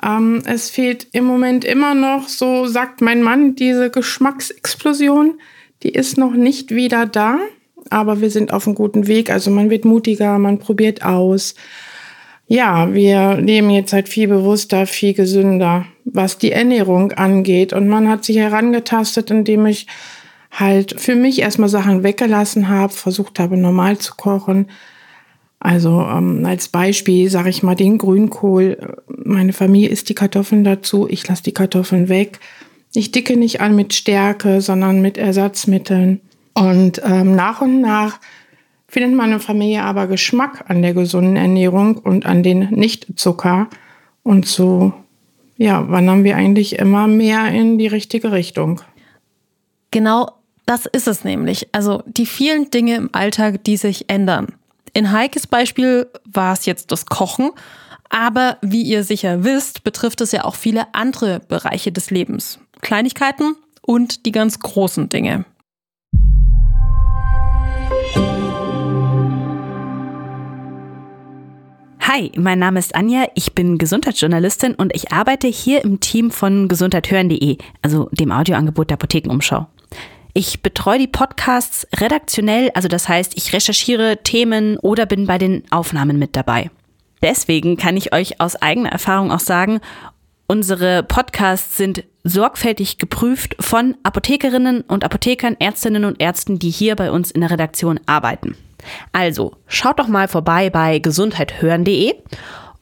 Ähm, 0.04 0.42
es 0.46 0.70
fehlt 0.70 1.08
im 1.14 1.26
Moment 1.26 1.66
immer 1.66 1.94
noch, 1.96 2.28
so 2.28 2.68
sagt 2.68 3.02
mein 3.02 3.22
Mann, 3.22 3.56
diese 3.56 3.90
Geschmacksexplosion. 3.90 5.40
Die 5.84 5.90
ist 5.90 6.18
noch 6.18 6.34
nicht 6.34 6.72
wieder 6.72 7.06
da, 7.06 7.40
aber 7.90 8.22
wir 8.22 8.30
sind 8.30 8.52
auf 8.52 8.68
einem 8.68 8.76
guten 8.76 9.08
Weg. 9.08 9.30
Also 9.30 9.52
man 9.52 9.70
wird 9.70 9.86
mutiger, 9.86 10.38
man 10.40 10.60
probiert 10.60 11.04
aus. 11.04 11.56
Ja, 12.48 12.94
wir 12.94 13.38
leben 13.38 13.72
jetzt 13.72 13.92
halt 13.92 14.08
viel 14.08 14.28
bewusster, 14.28 14.86
viel 14.86 15.14
gesünder, 15.14 15.86
was 16.06 16.38
die 16.38 16.52
Ernährung 16.52 17.12
angeht. 17.14 17.74
Und 17.74 17.88
man 17.88 18.08
hat 18.08 18.24
sich 18.24 18.38
herangetastet, 18.38 19.32
indem 19.32 19.66
ich 19.66 19.88
halt 20.52 21.00
für 21.00 21.16
mich 21.16 21.40
erstmal 21.40 21.70
Sachen 21.70 22.04
weggelassen 22.04 22.70
habe, 22.70 22.94
versucht 22.94 23.40
habe, 23.40 23.58
normal 23.58 23.98
zu 23.98 24.14
kochen. 24.16 24.68
Also 25.60 26.02
ähm, 26.02 26.46
als 26.46 26.68
Beispiel 26.68 27.30
sage 27.30 27.50
ich 27.50 27.64
mal 27.64 27.76
den 27.76 27.98
Grünkohl. 27.98 28.98
Meine 29.08 29.54
Familie 29.54 29.90
isst 29.90 30.10
die 30.10 30.16
Kartoffeln 30.16 30.64
dazu, 30.64 31.08
ich 31.10 31.28
lasse 31.28 31.44
die 31.44 31.54
Kartoffeln 31.54 32.10
weg. 32.10 32.40
Ich 32.94 33.12
dicke 33.12 33.36
nicht 33.36 33.60
an 33.60 33.76
mit 33.76 33.94
Stärke, 33.94 34.62
sondern 34.62 35.02
mit 35.02 35.18
Ersatzmitteln. 35.18 36.22
Und 36.54 37.02
ähm, 37.04 37.36
nach 37.36 37.62
und 37.62 37.82
nach 37.82 38.20
findet 38.88 39.16
meine 39.16 39.40
Familie 39.40 39.84
aber 39.84 40.08
Geschmack 40.08 40.66
an 40.68 40.82
der 40.82 40.94
gesunden 40.94 41.36
Ernährung 41.36 41.98
und 41.98 42.26
an 42.26 42.44
den 42.44 42.70
Nichtzucker. 42.70 43.68
Und 44.24 44.46
so 44.48 44.94
ja, 45.58 45.90
wandern 45.90 46.24
wir 46.24 46.36
eigentlich 46.36 46.78
immer 46.80 47.08
mehr 47.08 47.48
in 47.50 47.78
die 47.78 47.88
richtige 47.88 48.32
Richtung. 48.32 48.82
Genau 49.92 50.30
das 50.66 50.86
ist 50.86 51.08
es 51.08 51.24
nämlich. 51.24 51.70
Also 51.72 52.04
die 52.06 52.26
vielen 52.26 52.72
Dinge 52.72 52.96
im 52.96 53.10
Alltag, 53.14 53.64
die 53.64 53.78
sich 53.78 54.10
ändern. 54.10 54.48
In 54.94 55.12
Heikes 55.12 55.48
Beispiel 55.48 56.08
war 56.26 56.54
es 56.54 56.66
jetzt 56.66 56.92
das 56.92 57.06
Kochen, 57.06 57.52
aber 58.10 58.58
wie 58.62 58.82
ihr 58.82 59.04
sicher 59.04 59.44
wisst, 59.44 59.84
betrifft 59.84 60.22
es 60.22 60.32
ja 60.32 60.46
auch 60.46 60.56
viele 60.56 60.94
andere 60.94 61.40
Bereiche 61.40 61.92
des 61.92 62.12
Lebens. 62.12 62.60
Kleinigkeiten 62.82 63.56
und 63.82 64.26
die 64.26 64.32
ganz 64.32 64.60
großen 64.60 65.10
Dinge. 65.10 65.46
Hi, 72.16 72.32
mein 72.38 72.60
Name 72.60 72.80
ist 72.80 72.96
Anja, 72.96 73.26
ich 73.36 73.56
bin 73.56 73.78
Gesundheitsjournalistin 73.78 74.74
und 74.74 74.96
ich 74.96 75.12
arbeite 75.12 75.50
hier 75.50 75.84
im 75.84 76.00
Team 76.00 76.32
von 76.32 76.70
gesundheithören.de, 76.70 77.58
also 77.82 78.08
dem 78.14 78.32
Audioangebot 78.32 78.90
der 78.90 78.96
Apothekenumschau. 78.96 79.68
Ich 80.34 80.62
betreue 80.62 80.98
die 80.98 81.08
Podcasts 81.08 81.86
redaktionell, 81.98 82.72
also 82.74 82.88
das 82.88 83.10
heißt, 83.10 83.34
ich 83.36 83.52
recherchiere 83.52 84.20
Themen 84.24 84.78
oder 84.78 85.06
bin 85.06 85.28
bei 85.28 85.38
den 85.38 85.64
Aufnahmen 85.72 86.18
mit 86.18 86.38
dabei. 86.38 86.72
Deswegen 87.22 87.76
kann 87.76 87.98
ich 87.98 88.14
euch 88.14 88.40
aus 88.40 88.56
eigener 88.56 88.94
Erfahrung 88.94 89.30
auch 89.30 89.42
sagen, 89.42 89.82
unsere 90.48 91.04
Podcasts 91.04 91.76
sind 91.76 92.06
sorgfältig 92.24 92.98
geprüft 92.98 93.58
von 93.60 93.98
Apothekerinnen 94.04 94.84
und 94.88 95.04
Apothekern, 95.04 95.58
Ärztinnen 95.60 96.06
und 96.06 96.22
Ärzten, 96.22 96.60
die 96.60 96.70
hier 96.70 96.96
bei 96.96 97.12
uns 97.12 97.30
in 97.30 97.42
der 97.42 97.52
Redaktion 97.52 98.00
arbeiten. 98.06 98.56
Also, 99.12 99.54
schaut 99.68 100.00
doch 100.00 100.08
mal 100.08 100.28
vorbei 100.28 100.70
bei 100.70 101.00
gesundheithören.de 101.00 102.14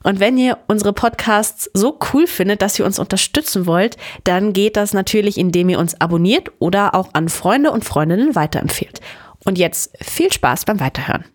und 0.04 0.20
wenn 0.20 0.38
ihr 0.38 0.58
unsere 0.68 0.94
Podcasts 0.94 1.70
so 1.74 1.98
cool 2.14 2.28
findet, 2.28 2.62
dass 2.62 2.78
ihr 2.78 2.86
uns 2.86 3.00
unterstützen 3.00 3.66
wollt, 3.66 3.98
dann 4.26 4.54
geht 4.54 4.76
das 4.76 4.94
natürlich, 4.94 5.38
indem 5.38 5.70
ihr 5.70 5.80
uns 5.80 6.00
abonniert 6.00 6.52
oder 6.60 6.94
auch 6.94 7.10
an 7.14 7.30
Freunde 7.30 7.72
und 7.72 7.86
Freundinnen 7.86 8.36
weiterempfehlt. 8.36 9.00
Und 9.46 9.58
jetzt 9.58 9.92
viel 10.02 10.32
Spaß 10.32 10.66
beim 10.66 10.80
Weiterhören. 10.80 11.26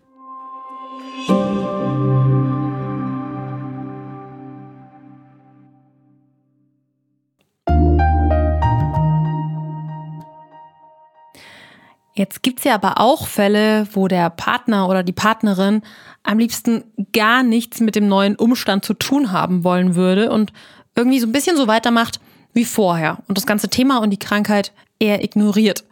Jetzt 12.19 12.43
gibt 12.43 12.59
es 12.59 12.65
ja 12.65 12.75
aber 12.75 12.99
auch 12.99 13.27
Fälle, 13.27 13.87
wo 13.93 14.09
der 14.09 14.29
Partner 14.29 14.89
oder 14.89 15.03
die 15.03 15.13
Partnerin 15.13 15.83
am 16.21 16.37
liebsten 16.37 16.83
gar 17.13 17.43
nichts 17.43 17.79
mit 17.79 17.95
dem 17.95 18.09
neuen 18.09 18.35
Umstand 18.35 18.83
zu 18.83 18.93
tun 18.93 19.31
haben 19.31 19.63
wollen 19.63 19.95
würde 19.95 20.29
und 20.29 20.51
irgendwie 20.97 21.21
so 21.21 21.27
ein 21.27 21.31
bisschen 21.31 21.55
so 21.55 21.67
weitermacht 21.67 22.19
wie 22.51 22.65
vorher 22.65 23.19
und 23.29 23.37
das 23.37 23.45
ganze 23.45 23.69
Thema 23.69 23.99
und 23.99 24.09
die 24.09 24.19
Krankheit 24.19 24.73
eher 24.99 25.23
ignoriert. 25.23 25.85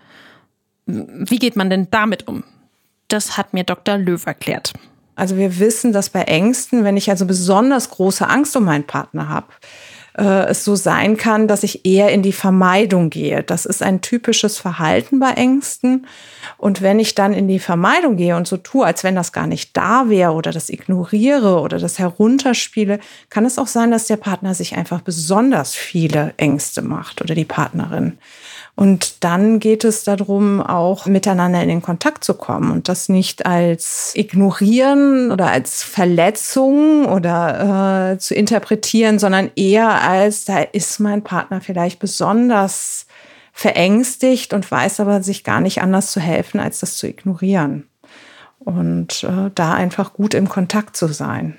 Wie 0.85 1.39
geht 1.39 1.55
man 1.55 1.69
denn 1.69 1.87
damit 1.91 2.27
um? 2.27 2.43
Das 3.07 3.37
hat 3.37 3.53
mir 3.53 3.63
Dr. 3.63 3.97
Löw 3.97 4.25
erklärt. 4.25 4.73
Also 5.15 5.37
wir 5.37 5.59
wissen, 5.59 5.93
dass 5.93 6.09
bei 6.09 6.23
Ängsten, 6.23 6.83
wenn 6.83 6.97
ich 6.97 7.09
also 7.09 7.25
besonders 7.25 7.89
große 7.89 8.27
Angst 8.27 8.53
um 8.57 8.65
meinen 8.65 8.85
Partner 8.85 9.29
habe, 9.29 9.47
äh, 10.17 10.47
es 10.47 10.63
so 10.63 10.75
sein 10.75 11.17
kann, 11.17 11.47
dass 11.47 11.63
ich 11.63 11.85
eher 11.85 12.11
in 12.11 12.23
die 12.23 12.33
Vermeidung 12.33 13.09
gehe. 13.09 13.43
Das 13.43 13.65
ist 13.65 13.83
ein 13.83 14.01
typisches 14.01 14.57
Verhalten 14.57 15.19
bei 15.19 15.31
Ängsten. 15.31 16.07
Und 16.57 16.81
wenn 16.81 16.99
ich 16.99 17.15
dann 17.15 17.33
in 17.33 17.47
die 17.47 17.59
Vermeidung 17.59 18.17
gehe 18.17 18.35
und 18.35 18.47
so 18.47 18.57
tue, 18.57 18.85
als 18.85 19.03
wenn 19.03 19.15
das 19.15 19.31
gar 19.31 19.47
nicht 19.47 19.75
da 19.77 20.09
wäre 20.09 20.31
oder 20.31 20.51
das 20.51 20.69
ignoriere 20.69 21.59
oder 21.61 21.79
das 21.79 21.99
herunterspiele, 21.99 22.99
kann 23.29 23.45
es 23.45 23.57
auch 23.57 23.67
sein, 23.67 23.91
dass 23.91 24.07
der 24.07 24.17
Partner 24.17 24.53
sich 24.53 24.75
einfach 24.75 25.01
besonders 25.01 25.75
viele 25.75 26.33
Ängste 26.37 26.81
macht 26.81 27.21
oder 27.21 27.35
die 27.35 27.45
Partnerin. 27.45 28.17
Und 28.79 29.23
dann 29.23 29.59
geht 29.59 29.83
es 29.83 30.03
darum, 30.03 30.61
auch 30.61 31.07
miteinander 31.07 31.63
in 31.63 31.67
den 31.67 31.81
Kontakt 31.81 32.23
zu 32.23 32.35
kommen 32.35 32.69
und 32.69 32.87
das 32.87 33.09
nicht 33.09 33.47
als 33.47 34.11
ignorieren 34.13 35.31
oder 35.31 35.49
als 35.49 35.81
Verletzung 35.81 37.07
oder 37.07 38.11
äh, 38.11 38.19
zu 38.19 38.35
interpretieren, 38.35 39.17
sondern 39.17 39.49
eher 39.55 40.06
als, 40.07 40.45
da 40.45 40.59
ist 40.59 40.99
mein 40.99 41.23
Partner 41.23 41.61
vielleicht 41.61 41.99
besonders 41.99 43.05
verängstigt 43.51 44.53
und 44.53 44.69
weiß 44.69 44.99
aber 44.99 45.21
sich 45.21 45.43
gar 45.43 45.59
nicht 45.59 45.81
anders 45.81 46.11
zu 46.11 46.19
helfen, 46.19 46.59
als 46.59 46.79
das 46.79 46.97
zu 46.97 47.07
ignorieren. 47.07 47.87
Und 48.59 49.23
äh, 49.23 49.51
da 49.53 49.73
einfach 49.73 50.13
gut 50.13 50.33
im 50.33 50.49
Kontakt 50.49 50.95
zu 50.95 51.07
sein. 51.07 51.57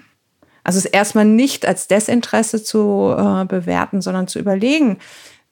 Also 0.64 0.78
es 0.78 0.84
erstmal 0.84 1.24
nicht 1.24 1.66
als 1.66 1.88
Desinteresse 1.88 2.62
zu 2.62 3.14
äh, 3.16 3.44
bewerten, 3.44 4.00
sondern 4.00 4.28
zu 4.28 4.38
überlegen, 4.38 4.98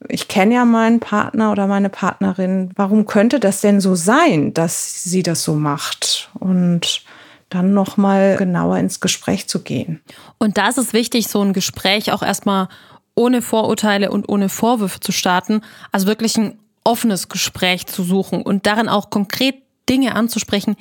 ich 0.09 0.29
kenne 0.29 0.55
ja 0.55 0.65
meinen 0.65 1.01
Partner 1.01 1.53
oder 1.53 1.67
meine 1.67 1.89
Partnerin, 1.89 2.71
warum 2.77 3.07
könnte 3.07 3.41
das 3.41 3.61
denn 3.61 3.81
so 3.81 3.95
sein, 3.95 4.53
dass 4.53 5.05
sie 5.05 5.23
das 5.23 5.43
so 5.43 5.55
macht? 5.55 6.31
Und 6.35 7.03
dann 7.49 7.75
noch 7.75 7.97
mal 7.97 8.37
genauer 8.37 8.79
ins 8.79 9.01
Gespräch 9.01 9.49
zu 9.49 9.63
gehen. 9.63 10.01
Und 10.39 10.59
da 10.59 10.69
ist 10.69 10.79
es 10.79 10.93
wichtig, 10.93 11.29
so 11.29 11.41
ein 11.43 11.53
Gespräch 11.53 12.13
auch 12.13 12.23
erstmal 12.23 12.69
ohne 13.15 13.41
Vorurteile 13.41 14.11
und 14.11 14.29
ohne 14.29 14.49
Vorwürfe 14.49 15.01
zu 15.01 15.13
starten, 15.13 15.63
also 15.93 16.07
wirklich 16.07 16.37
ein 16.37 16.59
offenes 16.85 17.29
Gespräch 17.29 17.87
zu 17.87 18.03
suchen 18.03 18.43
und 18.43 18.67
darin 18.67 18.89
auch 18.89 19.11
konkret 19.11 19.57
Dinge 19.89 20.15
anzusprechen, 20.15 20.77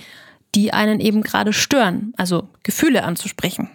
die 0.54 0.74
einen 0.74 1.00
eben 1.00 1.22
gerade 1.22 1.54
stören, 1.54 2.14
also 2.18 2.48
Gefühle 2.64 3.04
anzusprechen 3.04 3.70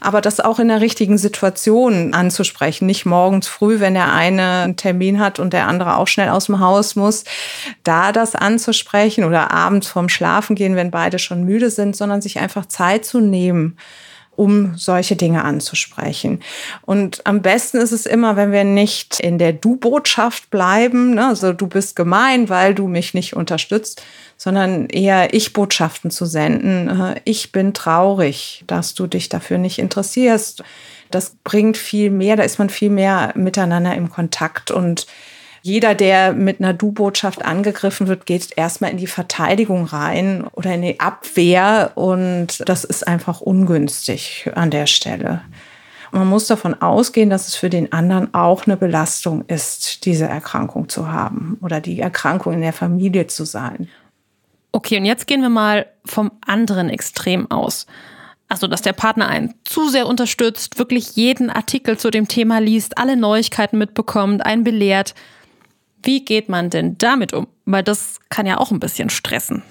aber 0.00 0.20
das 0.20 0.40
auch 0.40 0.58
in 0.58 0.68
der 0.68 0.80
richtigen 0.80 1.18
Situation 1.18 2.14
anzusprechen. 2.14 2.86
Nicht 2.86 3.06
morgens 3.06 3.48
früh, 3.48 3.80
wenn 3.80 3.94
der 3.94 4.12
eine 4.12 4.36
einen 4.36 4.76
Termin 4.76 5.20
hat 5.20 5.38
und 5.38 5.52
der 5.52 5.66
andere 5.66 5.96
auch 5.96 6.08
schnell 6.08 6.28
aus 6.28 6.46
dem 6.46 6.60
Haus 6.60 6.96
muss, 6.96 7.24
da 7.84 8.12
das 8.12 8.34
anzusprechen 8.34 9.24
oder 9.24 9.50
abends 9.50 9.88
vorm 9.88 10.08
Schlafen 10.08 10.56
gehen, 10.56 10.76
wenn 10.76 10.90
beide 10.90 11.18
schon 11.18 11.44
müde 11.44 11.70
sind, 11.70 11.96
sondern 11.96 12.22
sich 12.22 12.38
einfach 12.38 12.66
Zeit 12.66 13.04
zu 13.04 13.20
nehmen 13.20 13.76
um 14.36 14.76
solche 14.76 15.16
Dinge 15.16 15.44
anzusprechen. 15.44 16.40
Und 16.82 17.26
am 17.26 17.42
besten 17.42 17.78
ist 17.78 17.92
es 17.92 18.06
immer, 18.06 18.36
wenn 18.36 18.52
wir 18.52 18.64
nicht 18.64 19.18
in 19.20 19.38
der 19.38 19.52
Du-Botschaft 19.52 20.50
bleiben, 20.50 21.14
ne? 21.14 21.26
also 21.26 21.52
du 21.52 21.66
bist 21.66 21.96
gemein, 21.96 22.48
weil 22.48 22.74
du 22.74 22.86
mich 22.86 23.14
nicht 23.14 23.34
unterstützt, 23.34 24.02
sondern 24.36 24.86
eher 24.86 25.34
Ich-Botschaften 25.34 26.10
zu 26.10 26.26
senden. 26.26 26.88
Äh, 26.88 27.20
ich 27.24 27.52
bin 27.52 27.74
traurig, 27.74 28.64
dass 28.66 28.94
du 28.94 29.06
dich 29.06 29.28
dafür 29.28 29.58
nicht 29.58 29.78
interessierst. 29.78 30.62
Das 31.10 31.36
bringt 31.42 31.76
viel 31.76 32.10
mehr, 32.10 32.36
da 32.36 32.42
ist 32.42 32.58
man 32.58 32.68
viel 32.68 32.90
mehr 32.90 33.32
miteinander 33.34 33.94
im 33.94 34.10
Kontakt 34.10 34.70
und 34.70 35.06
jeder, 35.66 35.96
der 35.96 36.32
mit 36.32 36.60
einer 36.60 36.72
Du-Botschaft 36.72 37.44
angegriffen 37.44 38.06
wird, 38.06 38.24
geht 38.24 38.56
erstmal 38.56 38.92
in 38.92 38.98
die 38.98 39.08
Verteidigung 39.08 39.84
rein 39.84 40.46
oder 40.52 40.72
in 40.72 40.82
die 40.82 41.00
Abwehr 41.00 41.90
und 41.96 42.62
das 42.68 42.84
ist 42.84 43.06
einfach 43.06 43.40
ungünstig 43.40 44.48
an 44.54 44.70
der 44.70 44.86
Stelle. 44.86 45.42
Man 46.12 46.28
muss 46.28 46.46
davon 46.46 46.80
ausgehen, 46.80 47.30
dass 47.30 47.48
es 47.48 47.56
für 47.56 47.68
den 47.68 47.92
anderen 47.92 48.32
auch 48.32 48.66
eine 48.66 48.76
Belastung 48.76 49.44
ist, 49.48 50.04
diese 50.06 50.26
Erkrankung 50.26 50.88
zu 50.88 51.10
haben 51.10 51.58
oder 51.60 51.80
die 51.80 51.98
Erkrankung 51.98 52.52
in 52.52 52.60
der 52.60 52.72
Familie 52.72 53.26
zu 53.26 53.44
sein. 53.44 53.88
Okay, 54.70 54.98
und 54.98 55.04
jetzt 55.04 55.26
gehen 55.26 55.42
wir 55.42 55.48
mal 55.48 55.86
vom 56.04 56.30
anderen 56.46 56.90
Extrem 56.90 57.50
aus. 57.50 57.86
Also, 58.48 58.68
dass 58.68 58.82
der 58.82 58.92
Partner 58.92 59.26
einen 59.26 59.54
zu 59.64 59.88
sehr 59.88 60.06
unterstützt, 60.06 60.78
wirklich 60.78 61.16
jeden 61.16 61.50
Artikel 61.50 61.98
zu 61.98 62.12
dem 62.12 62.28
Thema 62.28 62.60
liest, 62.60 62.98
alle 62.98 63.16
Neuigkeiten 63.16 63.78
mitbekommt, 63.78 64.46
einen 64.46 64.62
belehrt. 64.62 65.16
Wie 66.06 66.24
geht 66.24 66.48
man 66.48 66.70
denn 66.70 66.96
damit 66.98 67.32
um? 67.32 67.48
Weil 67.64 67.82
das 67.82 68.20
kann 68.28 68.46
ja 68.46 68.58
auch 68.58 68.70
ein 68.70 68.78
bisschen 68.78 69.10
stressen. 69.10 69.62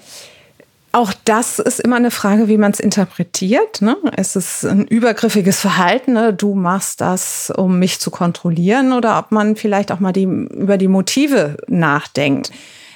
Auch 0.92 1.14
das 1.24 1.58
ist 1.58 1.80
immer 1.80 1.96
eine 1.96 2.10
Frage, 2.10 2.46
wie 2.46 2.58
man 2.58 2.72
es 2.72 2.80
interpretiert. 2.80 3.80
Ne? 3.80 3.96
Es 4.16 4.36
ist 4.36 4.64
ein 4.64 4.86
übergriffiges 4.86 5.60
Verhalten. 5.60 6.12
Ne? 6.12 6.34
Du 6.34 6.54
machst 6.54 7.00
das, 7.00 7.50
um 7.50 7.78
mich 7.78 8.00
zu 8.00 8.10
kontrollieren, 8.10 8.92
oder 8.92 9.18
ob 9.18 9.32
man 9.32 9.56
vielleicht 9.56 9.90
auch 9.90 10.00
mal 10.00 10.12
die, 10.12 10.24
über 10.24 10.76
die 10.76 10.88
Motive 10.88 11.56
nachdenkt. 11.68 12.50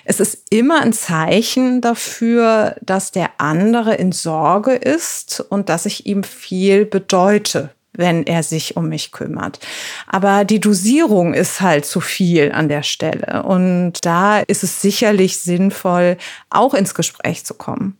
Es 0.04 0.20
ist 0.20 0.46
immer 0.50 0.82
ein 0.82 0.92
Zeichen 0.92 1.80
dafür, 1.80 2.76
dass 2.82 3.10
der 3.10 3.30
andere 3.38 3.94
in 3.94 4.12
Sorge 4.12 4.72
ist 4.72 5.40
und 5.48 5.70
dass 5.70 5.86
ich 5.86 6.04
ihm 6.04 6.24
viel 6.24 6.84
bedeute 6.84 7.70
wenn 7.92 8.24
er 8.24 8.42
sich 8.42 8.76
um 8.76 8.88
mich 8.88 9.12
kümmert. 9.12 9.58
Aber 10.06 10.44
die 10.44 10.60
Dosierung 10.60 11.34
ist 11.34 11.60
halt 11.60 11.84
zu 11.84 12.00
viel 12.00 12.52
an 12.52 12.68
der 12.68 12.82
Stelle. 12.82 13.42
Und 13.42 14.04
da 14.04 14.40
ist 14.40 14.62
es 14.62 14.80
sicherlich 14.80 15.38
sinnvoll, 15.38 16.16
auch 16.50 16.74
ins 16.74 16.94
Gespräch 16.94 17.44
zu 17.44 17.54
kommen. 17.54 17.96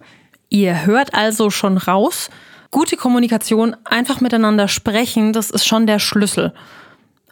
Ihr 0.48 0.86
hört 0.86 1.14
also 1.14 1.50
schon 1.50 1.76
raus, 1.76 2.30
gute 2.70 2.96
Kommunikation, 2.96 3.76
einfach 3.84 4.20
miteinander 4.20 4.68
sprechen, 4.68 5.32
das 5.32 5.50
ist 5.50 5.66
schon 5.66 5.86
der 5.86 5.98
Schlüssel. 5.98 6.52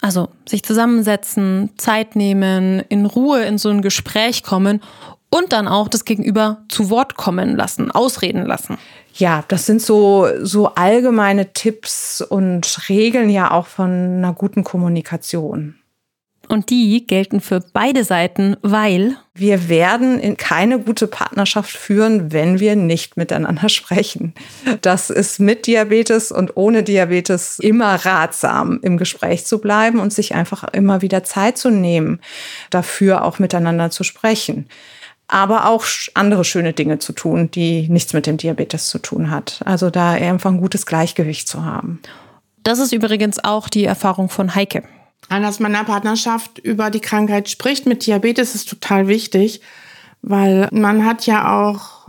Also 0.01 0.29
sich 0.49 0.63
zusammensetzen, 0.63 1.71
Zeit 1.77 2.15
nehmen, 2.15 2.81
in 2.89 3.07
Ruhe 3.07 3.43
in 3.45 3.59
so 3.59 3.69
ein 3.69 3.83
Gespräch 3.83 4.45
kommen 4.45 4.81
und 5.31 5.53
dann 5.53 5.69
auch 5.69 5.89
das 5.89 6.05
Gegenüber 6.05 6.65
zu 6.69 6.91
Wort 6.91 7.17
kommen 7.17 7.57
lassen, 7.57 7.91
ausreden 7.91 8.47
lassen. 8.47 8.79
Ja, 9.15 9.45
das 9.49 9.67
sind 9.67 9.83
so, 9.83 10.29
so 10.41 10.75
allgemeine 10.75 11.53
Tipps 11.53 12.21
und 12.21 12.89
Regeln 12.89 13.31
ja 13.31 13.51
auch 13.51 13.67
von 13.67 13.91
einer 13.91 14.33
guten 14.33 14.65
Kommunikation. 14.65 15.75
Und 16.49 16.71
die 16.71 17.07
gelten 17.07 17.43
für 17.43 17.61
beide 17.61 18.05
Seiten, 18.05 18.57
weil 18.63 19.17
wir 19.35 19.69
werden 19.69 20.19
in 20.19 20.39
keine 20.39 20.79
gute 20.79 21.07
Partnerschaft 21.07 21.77
führen, 21.77 22.33
wenn 22.33 22.59
wir 22.59 22.75
nicht 22.75 23.19
miteinander 23.19 23.69
sprechen. 23.69 24.33
Das 24.81 25.11
ist 25.11 25.41
mit 25.41 25.67
Diabetes 25.67 26.33
und 26.33 26.57
ohne 26.57 26.83
Diabetes 26.83 27.59
immer 27.59 27.97
ratsam, 27.97 28.81
im 28.83 28.97
Gespräch 28.97 29.45
zu 29.45 29.59
bleiben 29.59 29.99
und 29.99 30.13
sich 30.13 30.35
einfach 30.35 30.65
immer 30.73 31.03
wieder 31.03 31.23
Zeit 31.23 31.59
zu 31.59 31.71
nehmen, 31.71 32.21
dafür 32.71 33.25
auch 33.25 33.39
miteinander 33.39 33.91
zu 33.91 34.03
sprechen 34.03 34.69
aber 35.29 35.67
auch 35.67 35.85
andere 36.15 36.45
schöne 36.45 36.73
Dinge 36.73 36.99
zu 36.99 37.13
tun, 37.13 37.51
die 37.51 37.89
nichts 37.89 38.15
mit 38.15 38.27
dem 38.27 38.39
Diabetes 38.39 38.89
zu 38.89 38.99
tun 38.99 39.31
hat. 39.31 39.61
Also 39.65 39.91
da 39.91 40.13
einfach 40.13 40.51
ein 40.51 40.61
gutes 40.61 40.87
Gleichgewicht 40.87 41.47
zu 41.47 41.65
haben. 41.65 42.01
Das 42.65 42.79
ist 42.79 42.93
übrigens 42.93 43.43
auch 43.43 43.69
die 43.69 43.85
Erfahrung 43.85 44.31
von 44.31 44.55
Heike. 44.55 44.83
Dass 45.29 45.61
man 45.61 45.73
in 45.73 45.79
der 45.79 45.85
Partnerschaft 45.85 46.59
über 46.59 46.91
die 46.91 47.01
Krankheit 47.01 47.51
spricht 47.51 47.87
mit 47.87 48.07
Diabetes 48.07 48.55
ist 48.55 48.69
total 48.69 49.09
wichtig, 49.09 49.61
weil 50.23 50.69
man 50.73 51.05
hat 51.05 51.27
ja 51.27 51.69
auch 51.69 52.09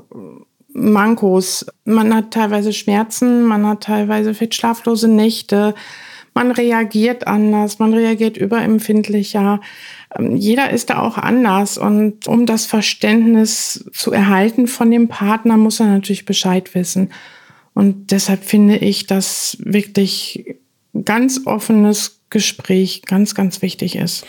Mankos. 0.69 1.65
Man 1.83 2.13
hat 2.13 2.31
teilweise 2.31 2.71
Schmerzen, 2.71 3.43
man 3.43 3.67
hat 3.67 3.81
teilweise 3.83 4.33
fit 4.33 4.55
schlaflose 4.55 5.07
Nächte, 5.07 5.75
man 6.33 6.51
reagiert 6.51 7.27
anders, 7.27 7.79
man 7.79 7.93
reagiert 7.93 8.37
überempfindlicher. 8.37 9.61
Ähm, 10.17 10.35
jeder 10.35 10.69
ist 10.69 10.89
da 10.89 10.99
auch 11.01 11.17
anders 11.17 11.77
und 11.77 12.27
um 12.27 12.45
das 12.45 12.65
Verständnis 12.65 13.85
zu 13.93 14.11
erhalten 14.11 14.67
von 14.67 14.89
dem 14.91 15.07
Partner, 15.07 15.57
muss 15.57 15.79
er 15.79 15.87
natürlich 15.87 16.25
Bescheid 16.25 16.73
wissen. 16.75 17.11
Und 17.73 18.11
deshalb 18.11 18.43
finde 18.43 18.77
ich, 18.77 19.07
dass 19.07 19.57
wirklich 19.59 20.55
ganz 21.05 21.41
offenes 21.45 22.19
Gespräch 22.29 23.03
ganz, 23.03 23.35
ganz 23.35 23.61
wichtig 23.61 23.95
ist. 23.95 24.25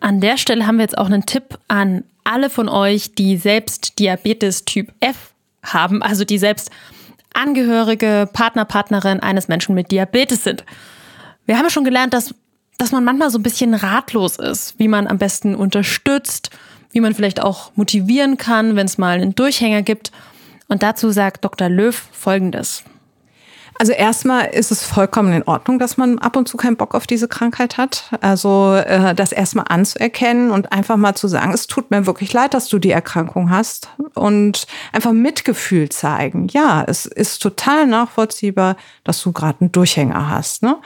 An 0.00 0.20
der 0.20 0.36
Stelle 0.36 0.66
haben 0.66 0.76
wir 0.76 0.84
jetzt 0.84 0.98
auch 0.98 1.06
einen 1.06 1.26
Tipp 1.26 1.58
an 1.68 2.04
alle 2.24 2.50
von 2.50 2.68
euch, 2.68 3.14
die 3.14 3.36
selbst 3.36 3.98
Diabetes 3.98 4.64
Typ 4.64 4.92
F 5.00 5.32
haben, 5.62 6.02
also 6.02 6.24
die 6.24 6.38
selbst 6.38 6.70
Angehörige, 7.34 8.28
Partner, 8.32 8.64
Partnerin 8.64 9.20
eines 9.20 9.48
Menschen 9.48 9.74
mit 9.74 9.90
Diabetes 9.90 10.44
sind. 10.44 10.64
Wir 11.48 11.56
haben 11.56 11.64
ja 11.64 11.70
schon 11.70 11.84
gelernt, 11.84 12.12
dass, 12.12 12.34
dass 12.76 12.92
man 12.92 13.04
manchmal 13.04 13.30
so 13.30 13.38
ein 13.38 13.42
bisschen 13.42 13.72
ratlos 13.72 14.36
ist, 14.36 14.78
wie 14.78 14.86
man 14.86 15.06
am 15.06 15.16
besten 15.16 15.54
unterstützt, 15.54 16.50
wie 16.92 17.00
man 17.00 17.14
vielleicht 17.14 17.40
auch 17.40 17.72
motivieren 17.74 18.36
kann, 18.36 18.76
wenn 18.76 18.84
es 18.84 18.98
mal 18.98 19.14
einen 19.14 19.34
Durchhänger 19.34 19.80
gibt. 19.80 20.12
Und 20.68 20.82
dazu 20.82 21.10
sagt 21.10 21.46
Dr. 21.46 21.70
Löw 21.70 21.96
Folgendes. 22.12 22.84
Also 23.78 23.92
erstmal 23.92 24.48
ist 24.48 24.70
es 24.70 24.82
vollkommen 24.82 25.32
in 25.32 25.42
Ordnung, 25.44 25.78
dass 25.78 25.96
man 25.96 26.18
ab 26.18 26.36
und 26.36 26.48
zu 26.48 26.58
keinen 26.58 26.76
Bock 26.76 26.94
auf 26.94 27.06
diese 27.06 27.28
Krankheit 27.28 27.78
hat. 27.78 28.10
Also 28.20 28.74
äh, 28.74 29.14
das 29.14 29.32
erstmal 29.32 29.64
anzuerkennen 29.70 30.50
und 30.50 30.70
einfach 30.70 30.98
mal 30.98 31.14
zu 31.14 31.28
sagen, 31.28 31.54
es 31.54 31.66
tut 31.66 31.90
mir 31.90 32.04
wirklich 32.04 32.34
leid, 32.34 32.52
dass 32.52 32.68
du 32.68 32.78
die 32.78 32.90
Erkrankung 32.90 33.48
hast 33.48 33.88
und 34.14 34.66
einfach 34.92 35.12
Mitgefühl 35.12 35.88
zeigen. 35.88 36.48
Ja, 36.48 36.84
es 36.86 37.06
ist 37.06 37.38
total 37.38 37.86
nachvollziehbar, 37.86 38.76
dass 39.04 39.22
du 39.22 39.32
gerade 39.32 39.62
einen 39.62 39.72
Durchhänger 39.72 40.28
hast. 40.28 40.62
Ne? 40.62 40.76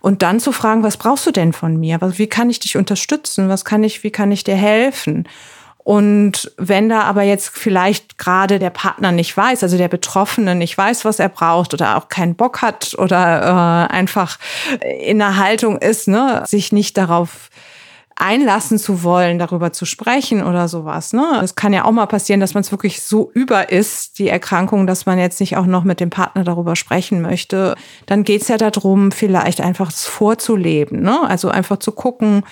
Und 0.00 0.22
dann 0.22 0.40
zu 0.40 0.52
fragen, 0.52 0.82
was 0.82 0.96
brauchst 0.96 1.26
du 1.26 1.32
denn 1.32 1.52
von 1.52 1.76
mir? 1.76 1.98
Wie 2.00 2.28
kann 2.28 2.50
ich 2.50 2.60
dich 2.60 2.76
unterstützen? 2.76 3.48
Was 3.48 3.64
kann 3.64 3.82
ich, 3.82 4.04
wie 4.04 4.10
kann 4.10 4.30
ich 4.30 4.44
dir 4.44 4.54
helfen? 4.54 5.28
Und 5.88 6.52
wenn 6.58 6.90
da 6.90 7.04
aber 7.04 7.22
jetzt 7.22 7.48
vielleicht 7.48 8.18
gerade 8.18 8.58
der 8.58 8.68
Partner 8.68 9.10
nicht 9.10 9.34
weiß, 9.34 9.62
also 9.62 9.78
der 9.78 9.88
Betroffene 9.88 10.54
nicht 10.54 10.76
weiß, 10.76 11.06
was 11.06 11.18
er 11.18 11.30
braucht 11.30 11.72
oder 11.72 11.96
auch 11.96 12.08
keinen 12.10 12.34
Bock 12.34 12.60
hat 12.60 12.94
oder 12.98 13.88
äh, 13.88 13.92
einfach 13.94 14.38
in 14.82 15.18
der 15.18 15.38
Haltung 15.38 15.78
ist, 15.78 16.06
ne, 16.06 16.44
sich 16.46 16.72
nicht 16.72 16.98
darauf 16.98 17.48
einlassen 18.18 18.78
zu 18.78 19.02
wollen, 19.02 19.38
darüber 19.38 19.72
zu 19.72 19.84
sprechen 19.84 20.42
oder 20.44 20.68
sowas. 20.68 21.12
Ne? 21.12 21.40
Es 21.42 21.54
kann 21.54 21.72
ja 21.72 21.84
auch 21.84 21.92
mal 21.92 22.06
passieren, 22.06 22.40
dass 22.40 22.54
man 22.54 22.62
es 22.62 22.72
wirklich 22.72 23.02
so 23.02 23.30
über 23.32 23.70
ist, 23.70 24.18
die 24.18 24.28
Erkrankung, 24.28 24.86
dass 24.86 25.06
man 25.06 25.18
jetzt 25.18 25.40
nicht 25.40 25.56
auch 25.56 25.66
noch 25.66 25.84
mit 25.84 26.00
dem 26.00 26.10
Partner 26.10 26.42
darüber 26.42 26.74
sprechen 26.74 27.22
möchte. 27.22 27.76
Dann 28.06 28.24
geht 28.24 28.42
es 28.42 28.48
ja 28.48 28.56
darum, 28.56 29.12
vielleicht 29.12 29.60
einfach 29.60 29.90
es 29.90 30.06
vorzuleben. 30.06 31.00
Ne? 31.00 31.20
Also 31.28 31.48
einfach 31.48 31.78
zu 31.78 31.92
gucken, 31.92 32.42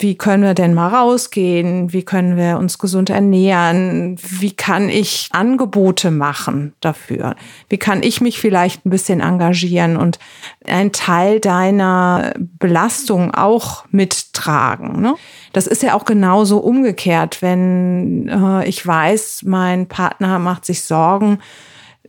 wie 0.00 0.16
können 0.16 0.42
wir 0.42 0.54
denn 0.54 0.72
mal 0.72 0.88
rausgehen? 0.88 1.92
Wie 1.92 2.02
können 2.02 2.38
wir 2.38 2.56
uns 2.56 2.78
gesund 2.78 3.10
ernähren? 3.10 4.16
Wie 4.18 4.52
kann 4.52 4.88
ich 4.88 5.28
Angebote 5.32 6.10
machen 6.10 6.72
dafür? 6.80 7.36
Wie 7.68 7.76
kann 7.76 8.02
ich 8.02 8.22
mich 8.22 8.40
vielleicht 8.40 8.86
ein 8.86 8.90
bisschen 8.90 9.20
engagieren 9.20 9.98
und 9.98 10.18
einen 10.66 10.92
Teil 10.92 11.38
deiner 11.38 12.32
Belastung 12.38 13.34
auch 13.34 13.84
mittragen? 13.90 15.02
Ne? 15.02 15.16
Das 15.52 15.66
ist 15.66 15.82
ja 15.82 15.94
auch 15.94 16.06
genauso 16.06 16.58
umgekehrt, 16.58 17.42
wenn 17.42 18.28
äh, 18.28 18.66
ich 18.66 18.86
weiß, 18.86 19.42
mein 19.44 19.86
Partner 19.86 20.38
macht 20.38 20.64
sich 20.64 20.82
Sorgen, 20.82 21.40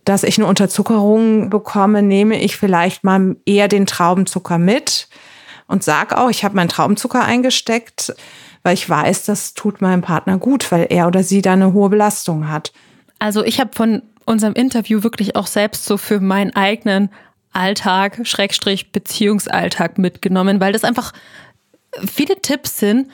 dass 0.05 0.23
ich 0.23 0.37
eine 0.37 0.47
Unterzuckerung 0.47 1.49
bekomme, 1.49 2.01
nehme 2.01 2.41
ich 2.41 2.55
vielleicht 2.55 3.03
mal 3.03 3.35
eher 3.45 3.67
den 3.67 3.85
Traubenzucker 3.85 4.57
mit 4.57 5.09
und 5.71 5.83
sag 5.83 6.13
auch, 6.13 6.29
ich 6.29 6.43
habe 6.43 6.55
meinen 6.55 6.69
Traubenzucker 6.69 7.23
eingesteckt, 7.23 8.13
weil 8.63 8.73
ich 8.73 8.87
weiß, 8.87 9.25
das 9.25 9.53
tut 9.53 9.81
meinem 9.81 10.01
Partner 10.01 10.37
gut, 10.37 10.71
weil 10.71 10.87
er 10.89 11.07
oder 11.07 11.23
sie 11.23 11.41
da 11.41 11.53
eine 11.53 11.71
hohe 11.71 11.89
Belastung 11.89 12.49
hat. 12.49 12.73
Also 13.19 13.43
ich 13.43 13.59
habe 13.59 13.71
von 13.73 14.01
unserem 14.25 14.53
Interview 14.53 15.01
wirklich 15.03 15.35
auch 15.35 15.47
selbst 15.47 15.85
so 15.85 15.97
für 15.97 16.19
meinen 16.19 16.55
eigenen 16.55 17.09
Alltag, 17.53 18.19
Schrägstrich 18.23 18.91
Beziehungsalltag 18.91 19.97
mitgenommen, 19.97 20.59
weil 20.59 20.73
das 20.73 20.83
einfach 20.83 21.13
viele 22.05 22.41
Tipps 22.41 22.77
sind, 22.77 23.09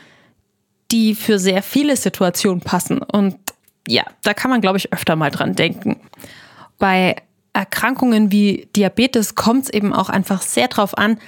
die 0.92 1.14
für 1.16 1.38
sehr 1.38 1.62
viele 1.62 1.96
Situationen 1.96 2.62
passen. 2.62 3.00
Und 3.00 3.36
ja, 3.88 4.04
da 4.24 4.34
kann 4.34 4.50
man, 4.50 4.62
glaube 4.62 4.78
ich, 4.78 4.94
öfter 4.94 5.16
mal 5.16 5.30
dran 5.32 5.54
denken. 5.54 5.98
Bei 6.80 7.16
Erkrankungen 7.54 8.32
wie 8.32 8.68
Diabetes 8.76 9.36
kommt 9.36 9.66
es 9.66 9.70
eben 9.70 9.94
auch 9.94 10.10
einfach 10.10 10.42
sehr 10.42 10.68
drauf 10.68 10.98
an, 10.98 11.20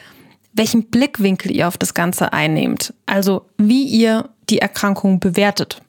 welchen 0.53 0.85
Blickwinkel 0.85 1.51
ihr 1.51 1.67
auf 1.67 1.77
das 1.77 1.93
Ganze 1.93 2.33
einnehmt. 2.33 2.93
Also 3.05 3.45
wie 3.57 3.83
ihr 3.83 4.29
die 4.49 4.59
Erkrankung 4.59 5.19
bewertet. 5.19 5.81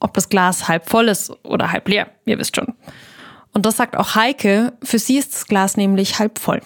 Ob 0.00 0.14
das 0.14 0.28
Glas 0.28 0.68
halb 0.68 0.88
voll 0.88 1.08
ist 1.08 1.32
oder 1.44 1.72
halb 1.72 1.88
leer, 1.88 2.08
ihr 2.24 2.38
wisst 2.38 2.56
schon. 2.56 2.74
Und 3.52 3.66
das 3.66 3.76
sagt 3.76 3.96
auch 3.96 4.14
Heike, 4.14 4.72
für 4.82 4.98
sie 4.98 5.16
ist 5.16 5.32
das 5.32 5.46
Glas 5.46 5.76
nämlich 5.76 6.18
halb 6.18 6.38
voll. 6.38 6.60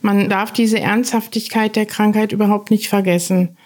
Man 0.00 0.30
darf 0.30 0.52
diese 0.52 0.80
Ernsthaftigkeit 0.80 1.76
der 1.76 1.86
Krankheit 1.86 2.32
überhaupt 2.32 2.70
nicht 2.70 2.88
vergessen. 2.88 3.56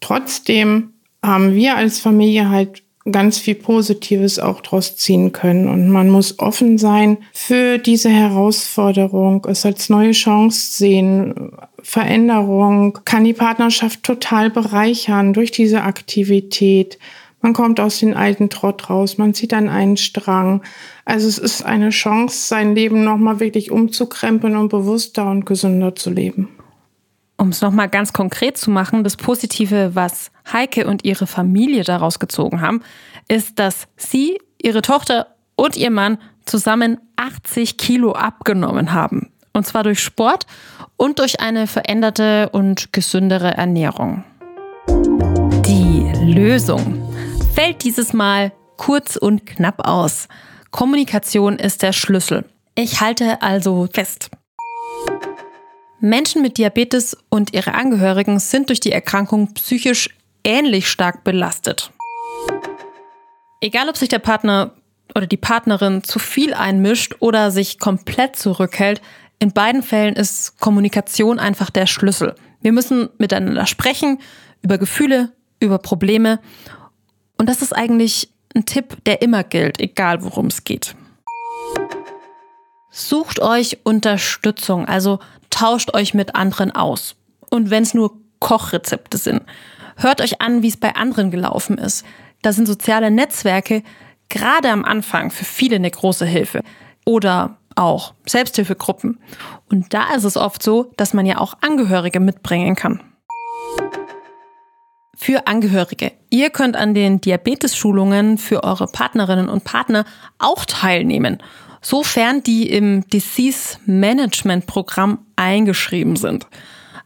Trotzdem 0.00 0.92
haben 1.22 1.54
wir 1.54 1.76
als 1.76 2.00
Familie 2.00 2.50
halt 2.50 2.82
ganz 3.10 3.38
viel 3.38 3.56
Positives 3.56 4.38
auch 4.38 4.60
draus 4.60 4.96
ziehen 4.96 5.32
können. 5.32 5.68
Und 5.68 5.88
man 5.88 6.08
muss 6.08 6.38
offen 6.38 6.78
sein 6.78 7.18
für 7.32 7.78
diese 7.78 8.10
Herausforderung, 8.10 9.44
es 9.48 9.66
als 9.66 9.88
neue 9.88 10.12
Chance 10.12 10.76
sehen. 10.76 11.52
Veränderung 11.82 12.98
kann 13.04 13.24
die 13.24 13.32
Partnerschaft 13.32 14.04
total 14.04 14.50
bereichern 14.50 15.32
durch 15.32 15.50
diese 15.50 15.82
Aktivität. 15.82 16.98
Man 17.40 17.54
kommt 17.54 17.80
aus 17.80 17.98
den 17.98 18.14
alten 18.14 18.50
Trott 18.50 18.88
raus, 18.88 19.18
man 19.18 19.34
zieht 19.34 19.52
an 19.52 19.68
einen 19.68 19.96
Strang. 19.96 20.62
Also 21.04 21.26
es 21.26 21.38
ist 21.38 21.64
eine 21.64 21.90
Chance, 21.90 22.46
sein 22.46 22.76
Leben 22.76 23.02
nochmal 23.02 23.40
wirklich 23.40 23.72
umzukrempeln 23.72 24.54
und 24.56 24.68
bewusster 24.68 25.28
und 25.28 25.44
gesünder 25.44 25.96
zu 25.96 26.10
leben. 26.10 26.50
Um 27.42 27.48
es 27.48 27.60
nochmal 27.60 27.88
ganz 27.88 28.12
konkret 28.12 28.56
zu 28.56 28.70
machen, 28.70 29.02
das 29.02 29.16
Positive, 29.16 29.96
was 29.96 30.30
Heike 30.52 30.86
und 30.86 31.04
ihre 31.04 31.26
Familie 31.26 31.82
daraus 31.82 32.20
gezogen 32.20 32.60
haben, 32.60 32.84
ist, 33.26 33.58
dass 33.58 33.88
sie, 33.96 34.38
ihre 34.62 34.80
Tochter 34.80 35.26
und 35.56 35.76
ihr 35.76 35.90
Mann 35.90 36.18
zusammen 36.44 37.00
80 37.16 37.78
Kilo 37.78 38.12
abgenommen 38.12 38.92
haben. 38.92 39.32
Und 39.52 39.66
zwar 39.66 39.82
durch 39.82 39.98
Sport 39.98 40.46
und 40.96 41.18
durch 41.18 41.40
eine 41.40 41.66
veränderte 41.66 42.48
und 42.50 42.92
gesündere 42.92 43.54
Ernährung. 43.54 44.22
Die 45.66 46.12
Lösung 46.24 47.12
fällt 47.56 47.82
dieses 47.82 48.12
Mal 48.12 48.52
kurz 48.76 49.16
und 49.16 49.46
knapp 49.46 49.88
aus. 49.88 50.28
Kommunikation 50.70 51.58
ist 51.58 51.82
der 51.82 51.92
Schlüssel. 51.92 52.44
Ich 52.76 53.00
halte 53.00 53.42
also 53.42 53.88
fest. 53.92 54.30
Menschen 56.02 56.42
mit 56.42 56.58
Diabetes 56.58 57.16
und 57.28 57.54
ihre 57.54 57.74
Angehörigen 57.74 58.40
sind 58.40 58.70
durch 58.70 58.80
die 58.80 58.90
Erkrankung 58.90 59.54
psychisch 59.54 60.08
ähnlich 60.42 60.88
stark 60.88 61.22
belastet. 61.22 61.92
Egal, 63.60 63.88
ob 63.88 63.96
sich 63.96 64.08
der 64.08 64.18
Partner 64.18 64.72
oder 65.14 65.28
die 65.28 65.36
Partnerin 65.36 66.02
zu 66.02 66.18
viel 66.18 66.54
einmischt 66.54 67.14
oder 67.20 67.52
sich 67.52 67.78
komplett 67.78 68.34
zurückhält, 68.34 69.00
in 69.38 69.52
beiden 69.52 69.84
Fällen 69.84 70.16
ist 70.16 70.58
Kommunikation 70.58 71.38
einfach 71.38 71.70
der 71.70 71.86
Schlüssel. 71.86 72.34
Wir 72.62 72.72
müssen 72.72 73.08
miteinander 73.18 73.66
sprechen 73.66 74.18
über 74.60 74.78
Gefühle, 74.78 75.30
über 75.60 75.78
Probleme. 75.78 76.40
Und 77.38 77.48
das 77.48 77.62
ist 77.62 77.76
eigentlich 77.76 78.28
ein 78.56 78.66
Tipp, 78.66 78.96
der 79.04 79.22
immer 79.22 79.44
gilt, 79.44 79.78
egal 79.78 80.24
worum 80.24 80.46
es 80.46 80.64
geht. 80.64 80.96
Sucht 82.90 83.40
euch 83.40 83.78
Unterstützung, 83.84 84.86
also 84.86 85.20
tauscht 85.52 85.94
euch 85.94 86.14
mit 86.14 86.34
anderen 86.34 86.72
aus. 86.72 87.14
Und 87.50 87.70
wenn 87.70 87.84
es 87.84 87.94
nur 87.94 88.18
Kochrezepte 88.40 89.18
sind, 89.18 89.42
hört 89.96 90.20
euch 90.20 90.40
an, 90.40 90.62
wie 90.62 90.68
es 90.68 90.76
bei 90.76 90.96
anderen 90.96 91.30
gelaufen 91.30 91.78
ist. 91.78 92.04
Da 92.42 92.52
sind 92.52 92.66
soziale 92.66 93.12
Netzwerke 93.12 93.84
gerade 94.28 94.70
am 94.70 94.84
Anfang 94.84 95.30
für 95.30 95.44
viele 95.44 95.76
eine 95.76 95.90
große 95.90 96.26
Hilfe. 96.26 96.62
Oder 97.04 97.58
auch 97.76 98.14
Selbsthilfegruppen. 98.26 99.18
Und 99.70 99.94
da 99.94 100.14
ist 100.14 100.24
es 100.24 100.36
oft 100.36 100.62
so, 100.62 100.92
dass 100.96 101.14
man 101.14 101.26
ja 101.26 101.38
auch 101.38 101.54
Angehörige 101.60 102.20
mitbringen 102.20 102.76
kann. 102.76 103.02
Für 105.16 105.46
Angehörige. 105.46 106.12
Ihr 106.30 106.50
könnt 106.50 106.76
an 106.76 106.94
den 106.94 107.20
Diabetes-Schulungen 107.20 108.38
für 108.38 108.64
eure 108.64 108.86
Partnerinnen 108.86 109.48
und 109.48 109.64
Partner 109.64 110.04
auch 110.38 110.64
teilnehmen, 110.64 111.38
sofern 111.82 112.42
die 112.42 112.70
im 112.70 113.06
Disease 113.08 113.76
Management 113.84 114.66
Programm 114.66 115.26
eingeschrieben 115.36 116.16
sind. 116.16 116.46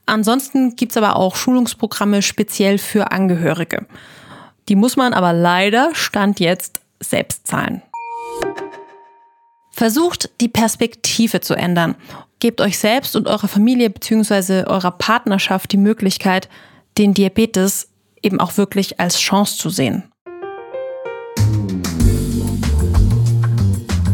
Ansonsten 0.05 0.77
gibt 0.77 0.93
es 0.93 0.97
aber 0.97 1.17
auch 1.17 1.35
Schulungsprogramme 1.35 2.23
speziell 2.23 2.79
für 2.79 3.11
Angehörige. 3.11 3.87
Die 4.69 4.77
muss 4.77 4.97
man 4.97 5.13
aber 5.13 5.33
leider 5.33 5.91
Stand 5.95 6.39
jetzt 6.39 6.81
selbst 7.01 7.47
zahlen. 7.47 7.83
Versucht 9.73 10.31
die 10.41 10.49
Perspektive 10.49 11.41
zu 11.41 11.55
ändern. 11.55 11.97
Gebt 12.39 12.61
euch 12.61 12.79
selbst 12.79 13.17
und 13.17 13.27
eurer 13.27 13.49
Familie 13.49 13.91
bzw. 13.91 14.65
eurer 14.67 14.93
Partnerschaft 14.93 15.73
die 15.73 15.77
Möglichkeit, 15.77 16.49
den 16.99 17.15
Diabetes 17.15 17.89
eben 18.23 18.41
auch 18.41 18.57
wirklich 18.57 19.01
als 19.01 19.19
Chance 19.19 19.59
zu 19.59 19.71
sehen. 19.71 20.05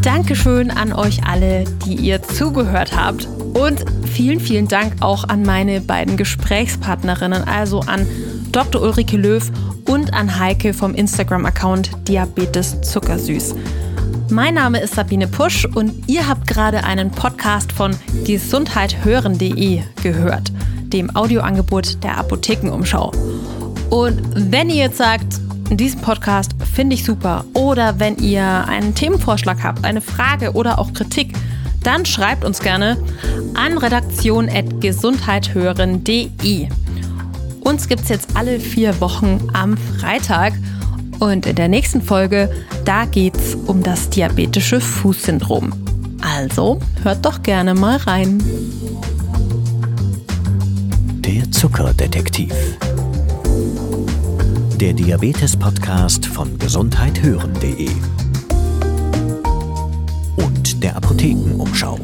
Dankeschön 0.03 0.69
an 0.69 0.91
euch 0.91 1.25
alle, 1.25 1.63
die 1.85 1.95
ihr 1.95 2.21
zugehört 2.21 2.93
habt. 2.93 3.25
Und 3.53 3.85
vielen, 4.05 4.41
vielen 4.41 4.67
Dank 4.67 4.95
auch 4.99 5.29
an 5.29 5.43
meine 5.43 5.79
beiden 5.79 6.17
Gesprächspartnerinnen, 6.17 7.47
also 7.47 7.79
an 7.79 8.05
Dr. 8.51 8.81
Ulrike 8.81 9.15
Löw 9.15 9.49
und 9.85 10.13
an 10.13 10.37
Heike 10.37 10.73
vom 10.73 10.93
Instagram-Account 10.93 11.91
Diabetes 12.09 12.81
Zuckersüß. 12.81 13.55
Mein 14.29 14.55
Name 14.55 14.81
ist 14.81 14.95
Sabine 14.95 15.27
Pusch 15.27 15.65
und 15.73 16.09
ihr 16.09 16.27
habt 16.27 16.47
gerade 16.47 16.83
einen 16.83 17.09
Podcast 17.09 17.71
von 17.71 17.95
gesundheithören.de 18.25 19.83
gehört, 20.03 20.51
dem 20.87 21.15
Audioangebot 21.15 22.03
der 22.03 22.17
Apothekenumschau. 22.17 23.13
Und 23.89 24.51
wenn 24.51 24.69
ihr 24.69 24.75
jetzt 24.75 24.97
sagt, 24.97 25.39
diesen 25.77 26.01
Podcast 26.01 26.55
finde 26.73 26.95
ich 26.95 27.03
super 27.03 27.45
oder 27.53 27.99
wenn 27.99 28.17
ihr 28.17 28.65
einen 28.67 28.95
Themenvorschlag 28.95 29.63
habt, 29.63 29.85
eine 29.85 30.01
Frage 30.01 30.53
oder 30.53 30.79
auch 30.79 30.93
Kritik, 30.93 31.35
dann 31.83 32.05
schreibt 32.05 32.45
uns 32.45 32.59
gerne 32.59 32.97
an 33.53 33.77
redaktion.gesundheithören.de. 33.77 36.67
Uns 37.61 37.87
gibt 37.87 38.01
es 38.03 38.09
jetzt 38.09 38.35
alle 38.35 38.59
vier 38.59 38.99
Wochen 38.99 39.47
am 39.53 39.77
Freitag 39.77 40.51
und 41.19 41.45
in 41.45 41.55
der 41.55 41.69
nächsten 41.69 42.01
Folge, 42.01 42.49
da 42.83 43.03
es 43.03 43.55
um 43.67 43.83
das 43.83 44.09
diabetische 44.09 44.81
Fußsyndrom. 44.81 45.71
Also 46.21 46.79
hört 47.03 47.23
doch 47.25 47.41
gerne 47.43 47.73
mal 47.73 47.95
rein. 47.97 48.43
Der 51.21 51.49
Zuckerdetektiv. 51.51 52.53
Der 54.79 54.91
Diabetes-Podcast 54.93 56.25
von 56.25 56.57
gesundheithören.de 56.57 57.89
und 60.35 60.83
der 60.83 60.95
Apothekenumschau. 60.97 61.99